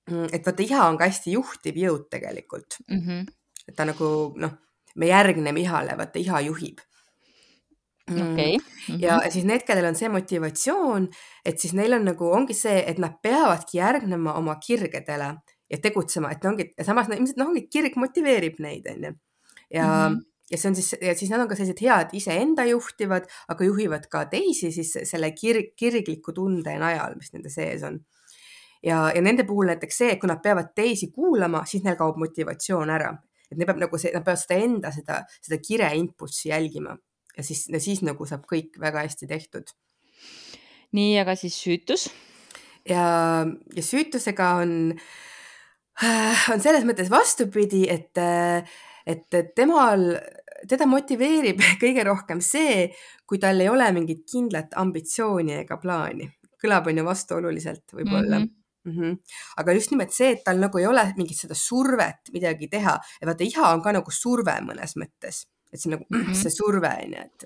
Mm, 0.10 0.30
et 0.38 0.46
vaata, 0.46 0.62
iha 0.62 0.84
on 0.90 1.00
ka 1.02 1.10
hästi 1.10 1.34
juhtiv 1.34 1.80
jõud 1.82 2.10
tegelikult. 2.14 2.78
-hmm. 2.90 3.26
et 3.68 3.76
ta 3.76 3.86
nagu 3.86 4.08
noh, 4.38 4.54
me 4.96 5.08
järgneme 5.12 5.60
ihale, 5.60 5.98
vaata 5.98 6.20
iha 6.20 6.42
juhib 6.50 6.84
okei 8.12 8.58
mm.. 8.58 9.00
ja 9.02 9.18
mhm. 9.18 9.32
siis 9.34 9.46
need, 9.46 9.66
kellel 9.66 9.90
on 9.90 9.98
see 9.98 10.10
motivatsioon, 10.14 11.10
et 11.46 11.60
siis 11.60 11.74
neil 11.78 11.98
on 11.98 12.06
nagu, 12.06 12.30
ongi 12.38 12.54
see, 12.58 12.78
et 12.86 13.02
nad 13.02 13.18
peavadki 13.24 13.80
järgnema 13.80 14.36
oma 14.40 14.58
kirgedele 14.62 15.34
ja 15.72 15.82
tegutsema, 15.82 16.32
et 16.32 16.46
ongi, 16.46 16.70
samas 16.86 17.10
ilmselt 17.10 17.42
noh, 17.42 17.52
ongi 17.54 17.66
kirg 17.72 17.98
motiveerib 17.98 18.62
neid, 18.62 18.86
onju. 18.92 19.14
ja 19.74 19.86
mm, 19.88 20.16
-hmm. 20.16 20.22
ja 20.52 20.58
see 20.58 20.70
on 20.70 20.76
siis, 20.76 20.96
ja 21.02 21.16
siis 21.16 21.32
nad 21.32 21.42
on 21.42 21.50
ka 21.50 21.56
sellised 21.56 21.82
head 21.82 22.14
iseenda 22.14 22.66
juhtivad, 22.70 23.26
aga 23.48 23.66
juhivad 23.66 24.06
ka 24.12 24.26
teisi 24.26 24.72
siis 24.72 24.94
selle 25.04 25.32
kirg, 25.32 25.74
kirgliku 25.76 26.34
tunde 26.34 26.78
najal, 26.80 27.18
mis 27.18 27.34
nende 27.34 27.50
sees 27.50 27.84
on 27.84 28.00
ja, 28.84 29.12
ja 29.16 29.22
nende 29.22 29.44
puhul 29.44 29.66
näiteks 29.66 29.98
see, 29.98 30.12
et 30.14 30.20
kui 30.22 30.30
nad 30.30 30.42
peavad 30.44 30.76
teisi 30.76 31.10
kuulama, 31.12 31.66
siis 31.66 31.84
neil 31.84 31.98
kaob 31.98 32.22
motivatsioon 32.22 32.90
ära, 32.90 33.16
et 33.52 33.58
neil 33.58 33.68
peab 33.70 33.82
nagu 33.82 34.00
see, 34.02 34.14
nad 34.16 34.26
peavad 34.26 34.42
seda 34.42 34.62
enda, 34.62 34.92
seda, 34.96 35.20
seda 35.42 35.60
kire 35.64 35.92
impulssi 35.98 36.50
jälgima 36.50 36.96
ja 37.38 37.44
siis, 37.44 37.66
siis 37.84 38.04
nagu 38.06 38.28
saab 38.28 38.46
kõik 38.50 38.80
väga 38.82 39.06
hästi 39.06 39.28
tehtud. 39.30 39.74
nii, 40.96 41.18
aga 41.20 41.36
siis 41.40 41.58
süütus? 41.60 42.08
ja, 42.90 43.06
ja 43.76 43.84
süütusega 43.84 44.52
on, 44.62 44.96
on 46.54 46.64
selles 46.64 46.88
mõttes 46.88 47.12
vastupidi, 47.12 47.86
et, 47.92 48.24
et 49.06 49.40
temal, 49.58 50.08
teda 50.70 50.88
motiveerib 50.90 51.62
kõige 51.84 52.06
rohkem 52.08 52.42
see, 52.44 52.90
kui 53.26 53.42
tal 53.42 53.62
ei 53.62 53.72
ole 53.72 53.90
mingit 53.96 54.26
kindlat 54.32 54.76
ambitsiooni 54.78 55.60
ega 55.62 55.80
plaani. 55.82 56.30
kõlab 56.62 56.88
on 56.90 56.98
ju 56.98 57.04
vastuoluliselt 57.06 57.92
võib-olla 57.94 58.40
mm. 58.40 58.46
-hmm. 58.46 58.65
Mm 58.86 58.92
-hmm. 58.92 59.18
aga 59.58 59.74
just 59.74 59.92
nimelt 59.92 60.14
see, 60.14 60.32
et 60.32 60.44
tal 60.46 60.60
nagu 60.62 60.78
ei 60.78 60.86
ole 60.86 61.14
mingit 61.18 61.38
seda 61.38 61.56
survet 61.58 62.30
midagi 62.34 62.68
teha 62.70 63.00
ja 63.22 63.28
vaata, 63.28 63.44
iha 63.44 63.74
on 63.74 63.82
ka 63.82 63.92
nagu 63.92 64.12
surve 64.12 64.60
mõnes 64.62 64.94
mõttes 64.96 65.46
et 65.74 65.82
see 65.82 65.90
on 65.90 65.98
nagu 65.98 66.06
mm 66.10 66.22
-hmm. 66.22 66.42
see 66.42 66.52
surve 66.52 66.92
on 67.04 67.14
ju, 67.14 67.22
et 67.22 67.46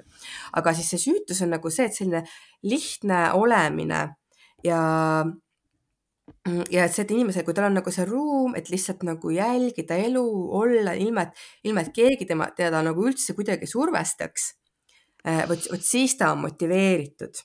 aga 0.54 0.74
siis 0.74 0.90
see 0.90 1.04
süütus 1.06 1.42
on 1.42 1.50
nagu 1.50 1.70
see, 1.70 1.86
et 1.86 1.96
selline 1.96 2.24
lihtne 2.64 3.32
olemine 3.34 4.16
ja 4.64 5.26
ja 6.72 6.86
et 6.86 6.94
see, 6.94 7.04
et 7.04 7.12
inimesel, 7.12 7.44
kui 7.44 7.54
tal 7.54 7.70
on 7.70 7.78
nagu 7.80 7.92
see 7.92 8.06
ruum, 8.06 8.56
et 8.56 8.70
lihtsalt 8.70 9.04
nagu 9.08 9.32
jälgida 9.34 9.98
elu, 9.98 10.26
olla 10.62 10.94
ilma, 10.94 11.22
et 11.22 11.70
ilma, 11.70 11.82
et 11.82 11.94
keegi 11.94 12.26
tema, 12.30 12.50
teda 12.56 12.82
nagu 12.86 13.08
üldse 13.10 13.34
kuidagi 13.38 13.68
survestaks. 13.70 14.54
Eh, 15.26 15.44
vot, 15.50 15.72
vot 15.72 15.84
siis 15.84 16.16
ta 16.18 16.32
on 16.32 16.46
motiveeritud 16.46 17.42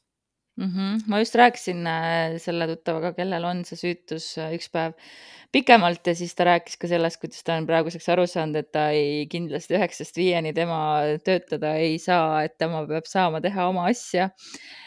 -hmm. 0.59 1.05
ma 1.07 1.19
just 1.19 1.35
rääkisin 1.35 1.87
äh, 1.87 2.37
selle 2.39 2.67
tuttavaga, 2.71 3.13
kellel 3.13 3.45
on 3.45 3.65
see 3.65 3.79
süütus 3.79 4.37
äh, 4.39 4.55
üks 4.55 4.71
päev 4.71 4.95
pikemalt 5.55 6.07
ja 6.07 6.15
siis 6.19 6.35
ta 6.35 6.47
rääkis 6.49 6.77
ka 6.81 6.89
sellest, 6.91 7.21
kuidas 7.23 7.45
ta 7.47 7.55
on 7.59 7.67
praeguseks 7.67 8.09
aru 8.11 8.27
saanud, 8.27 8.59
et 8.59 8.71
ta 8.75 8.89
ei 8.91 9.27
kindlasti 9.31 9.77
üheksast 9.79 10.17
viieni 10.19 10.53
tema 10.55 10.79
töötada 11.27 11.75
ei 11.79 11.99
saa, 12.03 12.43
et 12.47 12.57
tema 12.59 12.83
peab 12.91 13.07
saama 13.07 13.41
teha 13.41 13.69
oma 13.71 13.87
asja. 13.91 14.31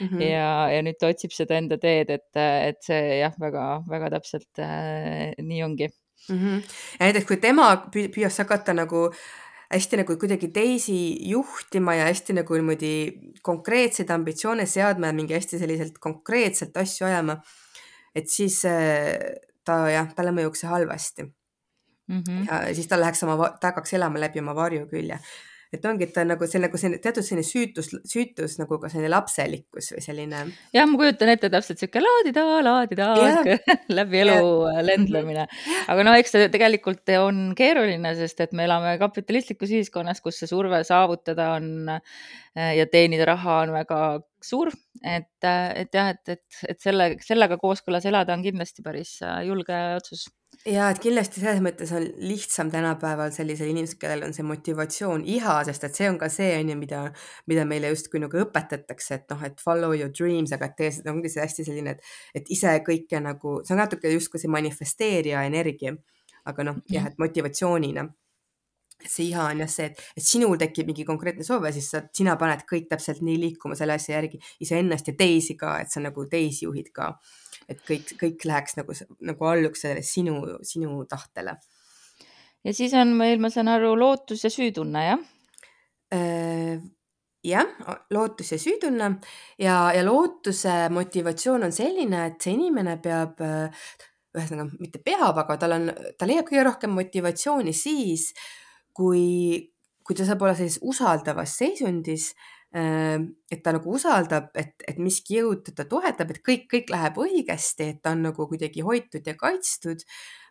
-hmm. 0.02 0.22
ja, 0.22 0.70
ja 0.76 0.82
nüüd 0.84 1.00
ta 1.00 1.12
otsib 1.14 1.32
seda 1.36 1.58
enda 1.58 1.78
teed, 1.78 2.12
et, 2.12 2.30
et 2.36 2.82
see 2.84 3.20
jah, 3.22 3.36
väga-väga 3.40 4.12
täpselt 4.18 4.60
äh, 4.60 5.34
nii 5.40 5.64
ongi 5.64 5.88
mm. 6.30 6.38
-hmm. 6.38 6.64
ja 7.00 7.06
näiteks, 7.06 7.28
kui 7.28 7.38
tema 7.38 7.72
püüaks 7.92 8.44
hakata 8.44 8.74
nagu 8.74 9.08
äh, 9.12 9.47
hästi 9.72 10.00
nagu 10.02 10.16
kuidagi 10.20 10.48
teisi 10.54 10.98
juhtima 11.30 11.96
ja 11.98 12.08
hästi 12.08 12.38
nagu 12.38 12.56
niimoodi 12.56 12.92
konkreetseid 13.44 14.12
ambitsioone 14.16 14.66
seadma 14.66 15.12
ja 15.12 15.18
mingi 15.18 15.36
hästi 15.36 15.60
selliselt 15.60 15.98
konkreetselt 16.00 16.78
asju 16.78 17.08
ajama. 17.08 17.42
et 18.16 18.30
siis 18.30 18.64
äh, 18.66 19.14
ta 19.66 19.84
jah, 19.92 20.08
talle 20.16 20.32
mõjuks 20.32 20.64
see 20.64 20.72
halvasti 20.72 21.24
mm. 21.24 22.22
-hmm. 22.22 22.48
ja 22.48 22.76
siis 22.76 22.88
ta 22.88 23.00
läheks 23.00 23.24
oma, 23.24 23.52
ta 23.60 23.72
hakkaks 23.72 23.94
elama 23.94 24.20
läbi 24.20 24.40
oma 24.40 24.56
varjukülje 24.56 25.20
et 25.74 25.86
ongi, 25.86 26.08
et 26.08 26.14
ta 26.16 26.24
on 26.24 26.32
nagu 26.32 26.48
see 26.48 26.62
nagu 26.64 26.80
selline 26.80 27.02
teatud 27.04 27.26
selline 27.26 27.46
süütus, 27.46 27.90
süütus 28.08 28.56
nagu 28.62 28.80
ka 28.82 28.92
selline 28.92 29.10
lapselikkus 29.12 29.92
või 29.96 30.04
selline. 30.06 30.44
jah, 30.76 30.88
ma 30.88 31.00
kujutan 31.02 31.32
ette 31.34 31.50
täpselt 31.54 31.82
sihuke 31.82 32.02
laadida, 32.04 32.46
laadida 32.66 33.10
läbi 34.00 34.22
elu 34.24 34.38
ja. 34.38 34.86
lendlemine. 34.90 35.48
Aga 35.92 36.08
no 36.08 36.16
eks 36.20 36.36
see 36.36 36.48
tegelikult 36.54 37.12
on 37.20 37.52
keeruline, 37.58 38.14
sest 38.20 38.42
et 38.46 38.56
me 38.58 38.68
elame 38.68 38.96
kapitalistlikus 39.02 39.76
ühiskonnas, 39.76 40.24
kus 40.24 40.40
see 40.42 40.52
surve 40.52 40.82
saavutada 40.88 41.54
on 41.58 41.92
ja 42.56 42.88
teenida 42.90 43.28
raha 43.28 43.62
on 43.66 43.76
väga 43.76 44.02
suur, 44.44 44.72
et, 45.04 45.30
et 45.44 45.94
jah, 45.94 46.14
et, 46.14 46.34
et, 46.38 46.60
et 46.72 46.82
selle, 46.82 47.12
sellega 47.26 47.60
kooskõlas 47.62 48.08
elada 48.10 48.34
on 48.38 48.46
kindlasti 48.46 48.86
päris 48.86 49.18
julge 49.46 49.78
otsus 49.98 50.28
ja 50.68 50.88
et 50.92 51.00
kindlasti 51.02 51.42
selles 51.42 51.62
mõttes 51.64 51.92
on 51.96 52.04
lihtsam 52.22 52.70
tänapäeval 52.72 53.32
sellisel 53.36 53.72
inimesel, 53.72 54.00
kellel 54.02 54.26
on 54.28 54.36
see 54.36 54.46
motivatsioon, 54.48 55.24
iha, 55.30 55.56
sest 55.68 55.88
et 55.88 55.98
see 56.00 56.10
on 56.12 56.20
ka 56.20 56.30
see 56.34 56.52
on 56.60 56.72
ju, 56.74 56.78
mida, 56.80 57.02
mida 57.52 57.66
meile 57.70 57.92
justkui 57.94 58.22
nagu 58.24 58.42
õpetatakse, 58.44 59.22
et 59.22 59.34
noh, 59.34 59.44
et 59.48 59.64
follow 59.64 59.96
your 59.96 60.12
dreams, 60.12 60.54
aga 60.56 60.70
tee 60.78 60.92
seda, 61.00 61.14
ongi 61.16 61.32
see 61.32 61.44
hästi 61.44 61.68
selline, 61.70 61.96
et, 61.96 62.14
et 62.42 62.54
ise 62.54 62.76
kõike 62.86 63.22
nagu, 63.24 63.60
see 63.64 63.76
on 63.78 63.84
natuke 63.84 64.12
justkui 64.12 64.44
see 64.44 64.52
manifesteerija 64.54 65.46
energia. 65.48 65.96
aga 66.48 66.64
noh, 66.64 66.78
jah, 66.88 67.04
mhm. 67.04 67.12
et 67.12 67.18
motivatsioonina 67.20 68.06
see 69.04 69.26
iha 69.30 69.50
on 69.52 69.60
jah 69.62 69.70
see, 69.70 69.90
et, 69.92 70.00
et 70.16 70.24
sinul 70.24 70.56
tekib 70.58 70.88
mingi 70.88 71.04
konkreetne 71.06 71.44
soov 71.44 71.66
ja 71.68 71.74
siis 71.76 71.90
sa, 71.92 72.02
sina 72.16 72.38
paned 72.40 72.64
kõik 72.70 72.88
täpselt 72.90 73.20
nii 73.22 73.36
liikuma 73.42 73.76
selle 73.76 73.98
asja 74.00 74.16
järgi 74.16 74.40
iseennast 74.64 75.12
ja 75.12 75.14
teisi 75.20 75.58
ka, 75.60 75.76
et 75.84 75.92
sa 75.92 76.02
nagu 76.02 76.26
teisi 76.32 76.66
juhid 76.66 76.90
ka 76.96 77.12
et 77.68 77.82
kõik, 77.88 78.14
kõik 78.20 78.46
läheks 78.48 78.78
nagu, 78.80 78.96
nagu 79.28 79.50
alluks 79.50 79.84
sellele 79.84 80.04
sinu, 80.06 80.40
sinu 80.66 81.02
tahtele. 81.10 81.58
ja 82.64 82.74
siis 82.74 82.94
on 82.98 83.16
meil, 83.20 83.40
ma 83.44 83.52
saan 83.54 83.72
aru, 83.72 83.96
lootus 84.00 84.46
ja 84.48 84.52
süütunne, 84.54 85.06
jah? 85.10 85.24
Äh, 86.16 86.80
jah, 87.44 87.72
lootus 88.16 88.54
ja 88.56 88.60
süütunne 88.62 89.12
ja, 89.60 89.78
ja 89.96 90.04
lootuse 90.06 90.88
motivatsioon 90.96 91.68
on 91.68 91.76
selline, 91.76 92.26
et 92.32 92.44
see 92.44 92.56
inimene 92.56 92.98
peab, 93.04 93.42
ühesõnaga 94.38 94.70
mitte 94.80 95.04
peab, 95.04 95.36
aga 95.44 95.58
tal 95.60 95.76
on, 95.80 95.90
ta 96.18 96.30
leiab 96.30 96.48
kõige 96.50 96.68
rohkem 96.70 96.96
motivatsiooni 96.96 97.76
siis, 97.76 98.30
kui, 98.96 99.68
kui 100.04 100.16
ta 100.16 100.28
saab 100.28 100.48
olla 100.48 100.56
sellises 100.56 100.80
usaldavas 100.88 101.60
seisundis 101.60 102.32
Ehm, 102.32 102.57
et 102.76 103.62
ta 103.64 103.72
nagu 103.72 103.94
usaldab, 103.96 104.50
et, 104.60 104.76
et 104.88 104.98
miski 105.00 105.40
jõud 105.40 105.64
teda 105.70 105.86
toetab, 105.90 106.34
et 106.34 106.42
kõik, 106.46 106.66
kõik 106.74 106.92
läheb 106.92 107.16
õigesti, 107.24 107.88
et 107.94 108.02
ta 108.04 108.12
on 108.14 108.26
nagu 108.28 108.48
kuidagi 108.50 108.84
hoitud 108.86 109.26
ja 109.26 109.38
kaitstud. 109.40 110.04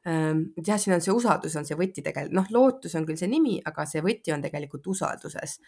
Ehm, 0.09 0.47
et 0.57 0.67
jah, 0.67 0.81
siin 0.81 0.97
on 0.97 1.05
see 1.05 1.15
usaldus 1.15 1.57
on 1.61 1.69
see 1.69 1.77
võti 1.79 2.03
tegelikult, 2.03 2.37
noh, 2.39 2.49
lootus 2.55 2.97
on 2.99 3.07
küll 3.07 3.21
see 3.21 3.31
nimi, 3.31 3.59
aga 3.67 3.85
see 3.91 4.03
võti 4.05 4.35
on 4.35 4.43
tegelikult 4.45 4.89
usalduses. 4.95 5.59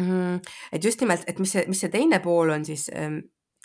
Mm, 0.00 0.40
et 0.72 0.84
just 0.84 1.00
nimelt, 1.00 1.24
et 1.28 1.38
mis 1.40 1.52
see, 1.56 1.64
mis 1.68 1.80
see 1.80 1.92
teine 1.92 2.20
pool 2.24 2.52
on 2.56 2.64
siis, 2.68 2.88
ehm, 2.92 3.20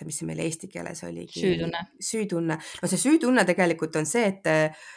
mis 0.05 0.17
see 0.17 0.27
meil 0.27 0.39
eesti 0.41 0.67
keeles 0.71 1.03
oligi? 1.05 1.43
süütunne. 1.43 1.81
süütunne, 2.01 2.57
no 2.57 2.89
see 2.89 3.01
süütunne 3.01 3.45
tegelikult 3.45 3.99
on 3.99 4.07
see, 4.09 4.27
et 4.33 4.47
äh, 4.49 4.87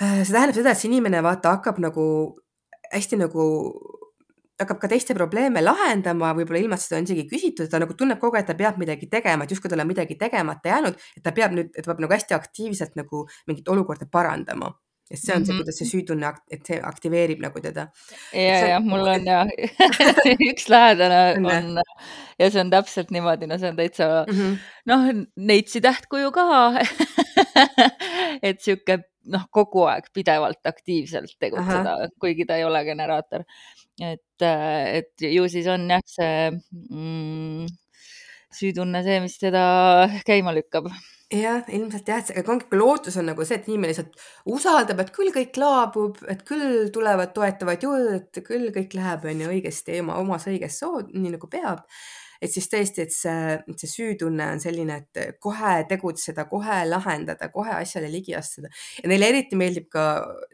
see 0.00 0.32
tähendab 0.32 0.56
seda, 0.56 0.72
et 0.72 0.80
see 0.80 0.90
inimene 0.92 1.22
vaata 1.26 1.56
hakkab 1.56 1.80
nagu 1.82 2.04
hästi 2.92 3.18
nagu 3.20 3.46
hakkab 4.60 4.80
ka 4.82 4.90
teiste 4.92 5.16
probleeme 5.16 5.62
lahendama, 5.64 6.34
võib-olla 6.38 6.60
ilma, 6.62 6.78
et 6.78 6.84
seda 6.84 7.00
on 7.00 7.08
isegi 7.08 7.26
küsitud, 7.30 7.70
ta 7.70 7.80
nagu 7.82 7.96
tunneb 7.98 8.20
kogu 8.20 8.38
aeg, 8.38 8.44
et 8.44 8.52
ta 8.52 8.58
peab 8.58 8.78
midagi 8.80 9.08
tegema, 9.12 9.44
et 9.44 9.54
justkui 9.54 9.72
tal 9.72 9.82
on 9.84 9.90
midagi 9.90 10.18
tegemata 10.20 10.74
jäänud, 10.74 11.00
et 11.16 11.24
ta 11.24 11.34
peab 11.36 11.56
nüüd, 11.56 11.72
et 11.74 11.82
ta 11.82 11.92
peab 11.92 12.04
nagu 12.06 12.16
hästi 12.16 12.36
aktiivselt 12.36 12.96
nagu 13.00 13.26
mingit 13.48 13.68
olukorda 13.72 14.08
parandama 14.10 14.74
ja 15.10 15.18
see 15.18 15.34
on 15.34 15.46
see, 15.46 15.56
kuidas 15.58 15.78
see 15.80 15.88
süütunne, 15.88 16.30
et 16.54 16.66
see 16.66 16.78
aktiveerib 16.86 17.40
nagu 17.42 17.62
teda. 17.62 17.88
ja, 18.36 18.58
ja 18.74 18.78
mul 18.84 19.08
on 19.10 19.26
ja 19.32 19.42
üks 20.52 20.68
lähedane 20.70 21.22
on 21.42 21.80
ja 22.38 22.50
see 22.50 22.62
on 22.62 22.70
täpselt 22.72 23.10
niimoodi, 23.14 23.48
no 23.50 23.58
see 23.58 23.72
on 23.72 23.78
täitsa 23.80 24.10
mm 24.28 24.36
-hmm. 24.36 24.58
noh, 24.92 25.08
neitsi 25.50 25.82
tähtkuju 25.82 26.30
ka 26.36 26.46
et 28.48 28.60
sihuke 28.60 29.00
noh, 29.30 29.46
kogu 29.54 29.84
aeg 29.90 30.10
pidevalt 30.14 30.66
aktiivselt 30.68 31.36
tegutseda, 31.40 31.96
kuigi 32.20 32.46
ta 32.48 32.58
ei 32.58 32.66
ole 32.66 32.82
generaator. 32.88 33.46
et, 34.00 34.42
et 34.42 35.28
ju 35.28 35.46
siis 35.52 35.68
on 35.70 35.86
jah, 35.90 36.04
see 36.08 36.50
mm, 36.50 37.66
süütunne 38.56 39.02
see, 39.06 39.20
mis 39.24 39.38
teda 39.40 39.64
käima 40.26 40.54
lükkab. 40.56 40.90
Jah, 41.30 41.62
ilmselt 41.70 42.08
jah, 42.10 42.24
et 42.24 42.40
aga 42.40 42.50
ongi, 42.56 42.66
lootus 42.74 43.14
on 43.20 43.28
nagu 43.30 43.44
see, 43.46 43.60
et 43.60 43.68
inimene 43.70 43.92
lihtsalt 43.92 44.16
usaldab, 44.50 44.98
et 45.04 45.12
küll 45.14 45.30
kõik 45.34 45.60
laabub, 45.62 46.18
et 46.32 46.42
küll 46.48 46.88
tulevad 46.90 47.30
toetavad 47.36 47.86
jõud, 47.86 48.08
et 48.16 48.40
küll 48.46 48.72
kõik 48.74 48.96
läheb, 48.98 49.28
on 49.30 49.44
ju, 49.44 49.52
õigesti 49.54 50.00
oma, 50.02 50.18
omas 50.18 50.48
õiges 50.50 50.80
sood, 50.82 51.12
nii 51.14 51.36
nagu 51.36 51.50
peab 51.52 51.84
et 52.40 52.52
siis 52.52 52.68
tõesti, 52.72 53.04
et 53.04 53.12
see, 53.14 53.58
see 53.76 53.90
süütunne 53.90 54.46
on 54.54 54.62
selline, 54.62 54.96
et 55.02 55.38
kohe 55.42 55.74
tegutseda, 55.90 56.46
kohe 56.50 56.80
lahendada, 56.88 57.50
kohe 57.52 57.74
asjale 57.76 58.08
ligi 58.12 58.34
astuda 58.36 58.72
ja 59.02 59.12
neile 59.12 59.28
eriti 59.34 59.58
meeldib 59.60 59.90
ka 59.92 60.06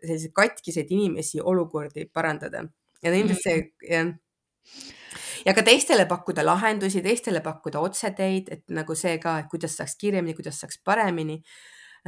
selliseid 0.02 0.34
katkiseid 0.34 0.90
inimesi 0.90 1.40
olukordi 1.40 2.08
parandada 2.12 2.64
ja 3.02 3.14
ilmselt 3.14 3.42
see 3.42 3.58
mm. 3.60 3.90
jah 3.92 4.14
ja 5.46 5.54
ka 5.54 5.62
teistele 5.62 6.06
pakkuda 6.10 6.44
lahendusi, 6.46 7.02
teistele 7.02 7.40
pakkuda 7.44 7.80
otseteid, 7.80 8.50
et 8.52 8.64
nagu 8.74 8.94
see 8.98 9.16
ka, 9.22 9.38
et 9.42 9.48
kuidas 9.50 9.76
saaks 9.78 9.96
kiiremini, 10.00 10.34
kuidas 10.34 10.60
saaks 10.62 10.80
paremini. 10.84 11.38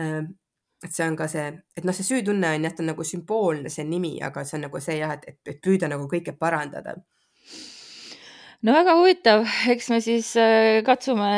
Ehm, 0.00 0.32
et 0.84 0.94
see 0.94 1.06
on 1.06 1.16
ka 1.18 1.26
see, 1.30 1.46
et 1.76 1.86
noh, 1.86 1.94
see 1.94 2.06
süütunne 2.06 2.50
on 2.54 2.66
jah, 2.66 2.74
ta 2.74 2.84
on 2.84 2.92
nagu 2.92 3.06
sümboolne, 3.06 3.70
see 3.72 3.86
nimi, 3.86 4.16
aga 4.22 4.44
see 4.46 4.58
on 4.58 4.66
nagu 4.68 4.82
see 4.82 4.98
jah, 5.00 5.16
et, 5.18 5.26
et, 5.32 5.40
et 5.54 5.60
püüda 5.62 5.90
nagu 5.90 6.06
kõike 6.10 6.36
parandada 6.38 6.94
no 8.66 8.72
väga 8.74 8.94
huvitav, 8.98 9.44
eks 9.70 9.86
me 9.92 10.00
siis 10.02 10.32
äh, 10.40 10.80
katsume 10.86 11.28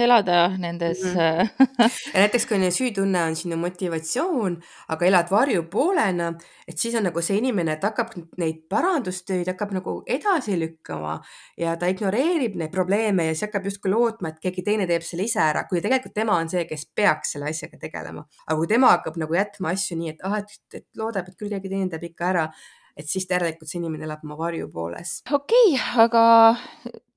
elada 0.00 0.46
nendes 0.56 1.02
Mhm. 1.04 1.18
äh, 1.20 1.50
ja 2.14 2.22
näiteks, 2.24 2.46
kui 2.48 2.70
süütunne 2.72 3.20
on 3.28 3.36
sinu 3.36 3.58
motivatsioon, 3.60 4.56
aga 4.88 5.06
elad 5.06 5.28
varjupoolena, 5.30 6.30
et 6.68 6.78
siis 6.78 6.96
on 6.96 7.04
nagu 7.04 7.20
see 7.20 7.36
inimene, 7.42 7.76
et 7.76 7.84
hakkab 7.84 8.14
neid 8.40 8.64
parandustöid 8.72 9.52
hakkab 9.52 9.76
nagu 9.76 9.96
edasi 10.06 10.56
lükkama 10.56 11.18
ja 11.60 11.76
ta 11.76 11.92
ignoreerib 11.92 12.56
neid 12.56 12.72
probleeme 12.72 13.28
ja 13.28 13.34
siis 13.36 13.50
hakkab 13.50 13.68
justkui 13.68 13.92
lootma, 13.92 14.32
et 14.32 14.40
keegi 14.40 14.64
teine 14.64 14.88
teeb 14.88 15.04
selle 15.04 15.28
ise 15.28 15.44
ära, 15.44 15.66
kui 15.68 15.84
tegelikult 15.84 16.16
tema 16.16 16.40
on 16.40 16.48
see, 16.48 16.64
kes 16.64 16.88
peaks 16.96 17.36
selle 17.36 17.52
asjaga 17.52 17.76
tegelema. 17.84 18.24
aga 18.46 18.56
kui 18.56 18.70
tema 18.70 18.96
hakkab 18.96 19.20
nagu 19.20 19.36
jätma 19.36 19.76
asju 19.76 20.00
nii, 20.00 20.16
et 20.16 20.24
ah, 20.24 20.40
et, 20.40 20.60
et 20.72 20.88
loodab, 20.96 21.28
et 21.28 21.36
küll 21.36 21.52
keegi 21.52 21.68
teine 21.68 21.92
teeb 21.92 22.08
ikka 22.14 22.32
ära, 22.32 22.48
et 22.96 23.08
siis 23.08 23.26
järelikult 23.30 23.70
see 23.70 23.80
inimene 23.80 24.06
elab 24.08 24.24
oma 24.26 24.36
varjupooles. 24.40 25.22
okei 25.32 25.72
okay,, 25.74 26.04
aga 26.04 26.22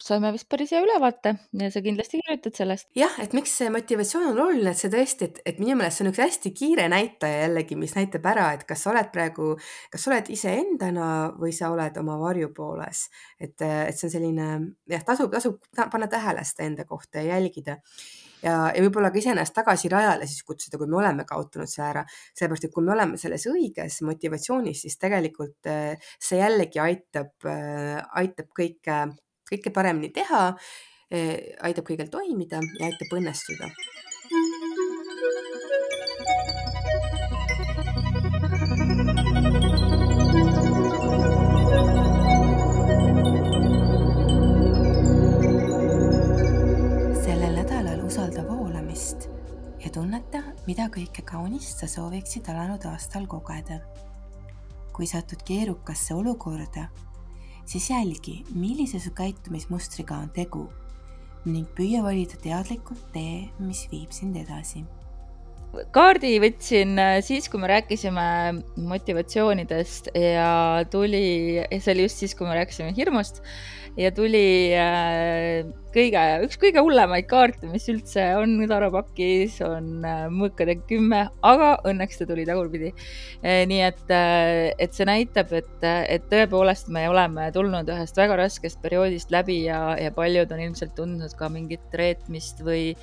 saime 0.05 0.29
vist 0.35 0.47
päris 0.51 0.71
hea 0.75 0.81
ülevaate 0.83 1.33
ja 1.59 1.69
sa 1.73 1.81
kindlasti 1.83 2.19
kirjutad 2.21 2.57
sellest. 2.59 2.87
jah, 2.97 3.15
et 3.23 3.33
miks 3.37 3.53
see 3.59 3.71
motivatsioon 3.73 4.27
on 4.31 4.41
oluline, 4.45 4.73
et 4.73 4.81
see 4.81 4.91
tõesti, 4.93 5.29
et, 5.29 5.39
et 5.51 5.61
minu 5.61 5.77
meelest 5.79 5.99
see 5.99 6.05
on 6.05 6.11
üks 6.11 6.21
hästi 6.21 6.51
kiire 6.57 6.87
näitaja 6.91 7.45
jällegi, 7.45 7.77
mis 7.79 7.95
näitab 7.97 8.27
ära, 8.31 8.51
et 8.57 8.67
kas 8.69 8.85
sa 8.85 8.91
oled 8.93 9.09
praegu, 9.13 9.53
kas 9.93 10.05
sa 10.05 10.11
oled 10.13 10.29
iseendana 10.35 11.07
või 11.39 11.55
sa 11.55 11.71
oled 11.73 11.97
oma 12.01 12.19
varjupooles. 12.21 13.07
et, 13.39 13.55
et 13.61 13.97
see 13.97 14.09
on 14.09 14.15
selline 14.17 14.51
jah, 14.91 15.07
tasub, 15.07 15.33
tasub 15.33 15.59
panna 15.91 16.11
tähele 16.11 16.45
seda 16.45 16.69
enda 16.69 16.85
kohta 16.89 17.23
ja 17.23 17.35
jälgida 17.35 17.79
ja, 18.45 18.55
ja 18.75 18.83
võib-olla 18.85 19.11
ka 19.13 19.19
iseennast 19.19 19.55
tagasi 19.55 19.89
rajale 19.91 20.27
siis 20.29 20.45
kutsuda, 20.47 20.79
kui 20.79 20.89
me 20.91 20.99
oleme 21.01 21.25
kaotanud 21.27 21.69
selle 21.71 21.89
ära, 21.91 22.05
sellepärast 22.37 22.67
et 22.67 22.73
kui 22.75 22.85
me 22.85 22.93
oleme 22.95 23.19
selles 23.21 23.47
õiges 23.51 24.01
motivatsioonis, 24.07 24.85
siis 24.85 24.99
tegelikult 25.01 25.69
eh, 25.71 26.09
see 26.21 26.41
jällegi 26.41 26.81
aitab, 26.83 27.33
eh, 27.51 27.99
aitab 28.21 28.51
kõike, 28.57 28.99
kõike 29.51 29.73
paremini 29.75 30.11
teha, 30.15 30.47
eh, 31.11 31.55
aitab 31.65 31.87
kõigil 31.89 32.11
toimida 32.13 32.61
ja 32.79 32.91
aitab 32.91 33.17
õnnestuda. 33.19 33.71
Voolamist 48.95 49.27
ja 49.83 49.89
tunneta, 49.91 50.39
mida 50.67 50.85
kõike 50.87 51.23
kaunist 51.27 51.81
sa 51.81 51.87
sooviksid 51.87 52.47
alanud 52.47 52.85
aastal 52.87 53.27
kogeda. 53.27 53.81
kui 54.95 55.05
satud 55.05 55.41
keerukasse 55.43 56.13
olukorda, 56.15 56.87
siis 57.65 57.89
jälgi, 57.89 58.45
millise 58.55 58.99
su 58.99 59.11
käitumismustriga 59.11 60.15
on 60.15 60.29
tegu 60.29 60.69
ning 61.45 61.67
püüa 61.75 62.03
valida 62.03 62.39
teadlikult 62.39 63.11
tee, 63.11 63.49
mis 63.59 63.87
viib 63.91 64.11
sind 64.15 64.37
edasi 64.37 64.85
kaardi 65.95 66.35
võtsin 66.43 66.99
äh, 67.01 67.19
siis, 67.25 67.47
kui 67.51 67.61
me 67.61 67.69
rääkisime 67.71 68.25
motivatsioonidest 68.89 70.11
ja 70.15 70.49
tuli, 70.91 71.63
see 71.71 71.95
oli 71.95 72.05
just 72.07 72.21
siis, 72.23 72.35
kui 72.37 72.47
me 72.47 72.57
rääkisime 72.57 72.93
hirmust 72.97 73.41
ja 73.99 74.11
tuli 74.15 74.73
äh, 74.75 75.67
kõige, 75.95 76.23
üks 76.45 76.59
kõige 76.59 76.83
hullemaid 76.83 77.27
kaarte, 77.31 77.69
mis 77.71 77.87
üldse 77.91 78.25
on 78.39 78.57
taropakis, 78.69 79.61
on 79.65 80.03
äh, 80.07 80.25
mõõkade 80.31 80.77
kümme, 80.89 81.25
aga 81.47 81.71
õnneks 81.87 82.19
ta 82.19 82.27
tuli 82.29 82.47
tagurpidi. 82.47 82.91
nii 83.43 83.81
et, 83.85 84.03
et 84.81 84.97
see 84.97 85.07
näitab, 85.07 85.53
et, 85.55 85.73
et 85.85 86.27
tõepoolest 86.31 86.91
me 86.93 87.07
oleme 87.11 87.47
tulnud 87.55 87.89
ühest 87.93 88.19
väga 88.19 88.41
raskest 88.43 88.81
perioodist 88.83 89.31
läbi 89.33 89.63
ja, 89.69 89.95
ja 90.01 90.11
paljud 90.15 90.51
on 90.51 90.67
ilmselt 90.67 90.95
tundnud 90.97 91.39
ka 91.39 91.49
mingit 91.53 91.95
reetmist 91.95 92.63
või 92.65 92.93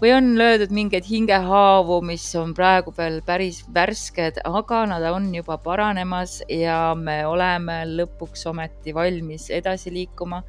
või 0.00 0.10
on 0.14 0.32
löödud 0.38 0.72
mingeid 0.74 1.06
hingehaavu, 1.08 2.00
mis 2.04 2.24
on 2.38 2.54
praegu 2.56 2.92
veel 2.96 3.20
päris 3.26 3.62
värsked, 3.74 4.40
aga 4.44 4.80
nad 4.90 5.06
on 5.10 5.30
juba 5.34 5.56
paranemas 5.62 6.40
ja 6.50 6.94
me 6.98 7.20
oleme 7.26 7.82
lõpuks 7.92 8.46
ometi 8.50 8.94
valmis 8.94 9.50
edasi 9.54 9.92
liikuma. 9.94 10.42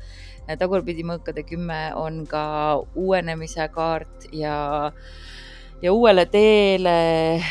tagurpidi 0.59 1.03
mõõkade 1.03 1.45
kümme 1.45 1.93
on 1.95 2.25
ka 2.29 2.81
uuenemise 2.95 3.69
kaart 3.73 4.27
ja, 4.31 4.91
ja 5.81 5.93
uuele 5.93 6.25
teele, 6.25 7.41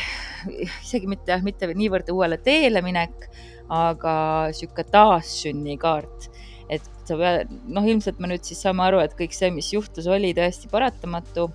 isegi 0.83 1.07
mitte 1.07 1.41
mitte 1.43 1.73
niivõrd 1.73 2.09
uuele 2.11 2.37
teele 2.37 2.81
minek, 2.81 3.29
aga 3.69 4.47
sihuke 4.51 4.83
taassünnikaart 4.83 6.29
et 6.69 6.81
sa 7.05 7.17
pead, 7.17 7.51
noh, 7.69 7.85
ilmselt 7.85 8.19
me 8.19 8.29
nüüd 8.31 8.45
siis 8.45 8.61
saame 8.63 8.83
aru, 8.87 8.99
et 9.03 9.13
kõik 9.17 9.35
see, 9.35 9.51
mis 9.53 9.71
juhtus, 9.73 10.07
oli 10.09 10.33
tõesti 10.37 10.69
paratamatu 10.71 11.49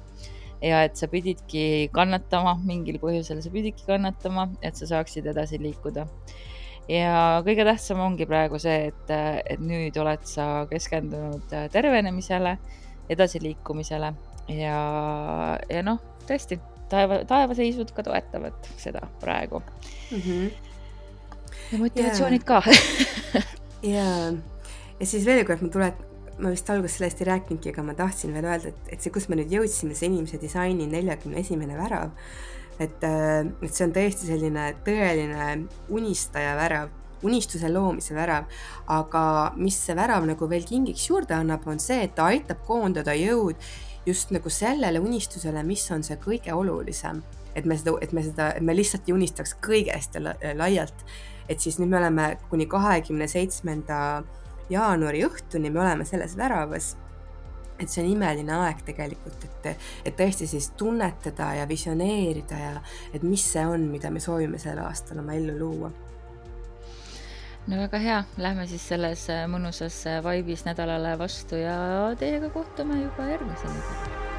ja 0.62 0.84
et 0.84 0.96
sa 0.96 1.08
pididki 1.10 1.90
kannatama, 1.94 2.56
mingil 2.66 3.00
põhjusel 3.02 3.40
sa 3.42 3.52
pididki 3.52 3.86
kannatama, 3.88 4.48
et 4.62 4.76
sa 4.76 4.88
saaksid 4.90 5.26
edasi 5.32 5.60
liikuda. 5.62 6.06
ja 6.90 7.40
kõige 7.46 7.64
tähtsam 7.64 8.00
ongi 8.02 8.26
praegu 8.26 8.58
see, 8.58 8.90
et, 8.90 9.12
et 9.46 9.60
nüüd 9.62 9.96
oled 10.00 10.24
sa 10.26 10.66
keskendunud 10.70 11.52
tervenemisele, 11.72 12.56
edasiliikumisele 13.10 14.12
ja, 14.56 14.80
ja 15.70 15.82
noh, 15.86 16.00
tõesti, 16.28 16.58
taeva, 16.90 17.22
taevaseisud 17.28 17.92
ka 17.94 18.04
toetavad 18.06 18.70
seda 18.80 19.06
praegu 19.22 19.62
mm. 20.10 20.20
-hmm. 20.20 20.50
ja 21.72 21.78
motivatsioonid 21.78 22.42
yeah. 22.42 22.64
ka 22.64 22.72
ja, 23.96 24.06
ja 25.00 25.06
siis 25.06 25.26
veel 25.26 25.44
kord 25.46 25.62
ma 25.62 25.68
tulet-, 25.68 26.09
ma 26.40 26.52
vist 26.52 26.70
alguses 26.72 26.98
sellest 26.98 27.20
ei 27.22 27.28
rääkinudki, 27.30 27.74
aga 27.74 27.84
ma 27.86 27.96
tahtsin 27.98 28.32
veel 28.36 28.48
öelda, 28.48 28.72
et, 28.72 28.94
et 28.94 29.02
see, 29.02 29.12
kus 29.14 29.28
me 29.30 29.38
nüüd 29.40 29.52
jõudsime, 29.52 29.96
see 29.96 30.08
inimese 30.10 30.40
disaini 30.42 30.88
neljakümne 30.90 31.40
esimene 31.42 31.76
värav, 31.78 32.14
et, 32.80 33.04
äh, 33.06 33.44
et 33.60 33.74
see 33.74 33.86
on 33.86 33.94
tõesti 33.96 34.30
selline 34.30 34.70
tõeline 34.86 35.50
unistaja 35.92 36.56
värav, 36.58 36.96
unistuse 37.26 37.68
loomise 37.68 38.16
värav, 38.16 38.48
aga 38.88 39.22
mis 39.60 39.76
see 39.84 39.96
värav 39.96 40.24
nagu 40.28 40.48
veel 40.48 40.64
kingiks 40.68 41.04
juurde 41.10 41.36
annab, 41.36 41.66
on 41.68 41.80
see, 41.82 42.00
et 42.06 42.16
ta 42.16 42.30
aitab 42.32 42.64
koondada 42.68 43.14
jõud 43.16 43.60
just 44.06 44.32
nagu 44.32 44.48
sellele 44.50 45.00
unistusele, 45.02 45.62
mis 45.66 45.84
on 45.92 46.04
see 46.06 46.16
kõige 46.20 46.54
olulisem. 46.56 47.22
et 47.54 47.64
me 47.66 47.74
seda, 47.76 47.96
et 48.00 48.12
me 48.12 48.22
seda, 48.22 48.52
et 48.54 48.62
me 48.62 48.74
lihtsalt 48.74 49.08
ei 49.08 49.14
unistaks 49.14 49.56
kõigest 49.60 50.14
ja 50.14 50.54
laialt. 50.54 51.04
et 51.48 51.60
siis 51.60 51.78
nüüd 51.78 51.90
me 51.90 51.98
oleme 51.98 52.38
kuni 52.48 52.66
kahekümne 52.66 53.26
seitsmenda 53.28 54.22
jaanuari 54.70 55.24
õhtuni 55.26 55.70
me 55.70 55.80
oleme 55.80 56.04
selles 56.04 56.36
väravas. 56.36 56.96
et 57.80 57.88
see 57.88 58.02
on 58.04 58.10
imeline 58.12 58.52
aeg 58.52 58.82
tegelikult, 58.84 59.44
et, 59.44 59.86
et 60.04 60.16
tõesti 60.16 60.44
siis 60.46 60.66
tunnetada 60.76 61.54
ja 61.56 61.68
visioneerida 61.68 62.58
ja 62.58 62.72
et 63.14 63.22
mis 63.24 63.44
see 63.54 63.64
on, 63.66 63.88
mida 63.88 64.10
me 64.12 64.20
soovime 64.20 64.60
sel 64.60 64.78
aastal 64.84 65.22
oma 65.22 65.32
ellu 65.32 65.56
luua 65.58 65.92
no 67.66 67.76
väga 67.80 67.98
hea, 68.04 68.18
lähme 68.36 68.66
siis 68.68 68.84
selles 68.92 69.26
mõnusas 69.48 70.02
vaibis 70.24 70.66
nädalale 70.68 71.16
vastu 71.18 71.60
ja 71.60 71.76
teiega 72.20 72.50
kohtume 72.52 73.00
juba 73.04 73.30
järgmisel 73.32 73.78
nädalal. 73.78 74.29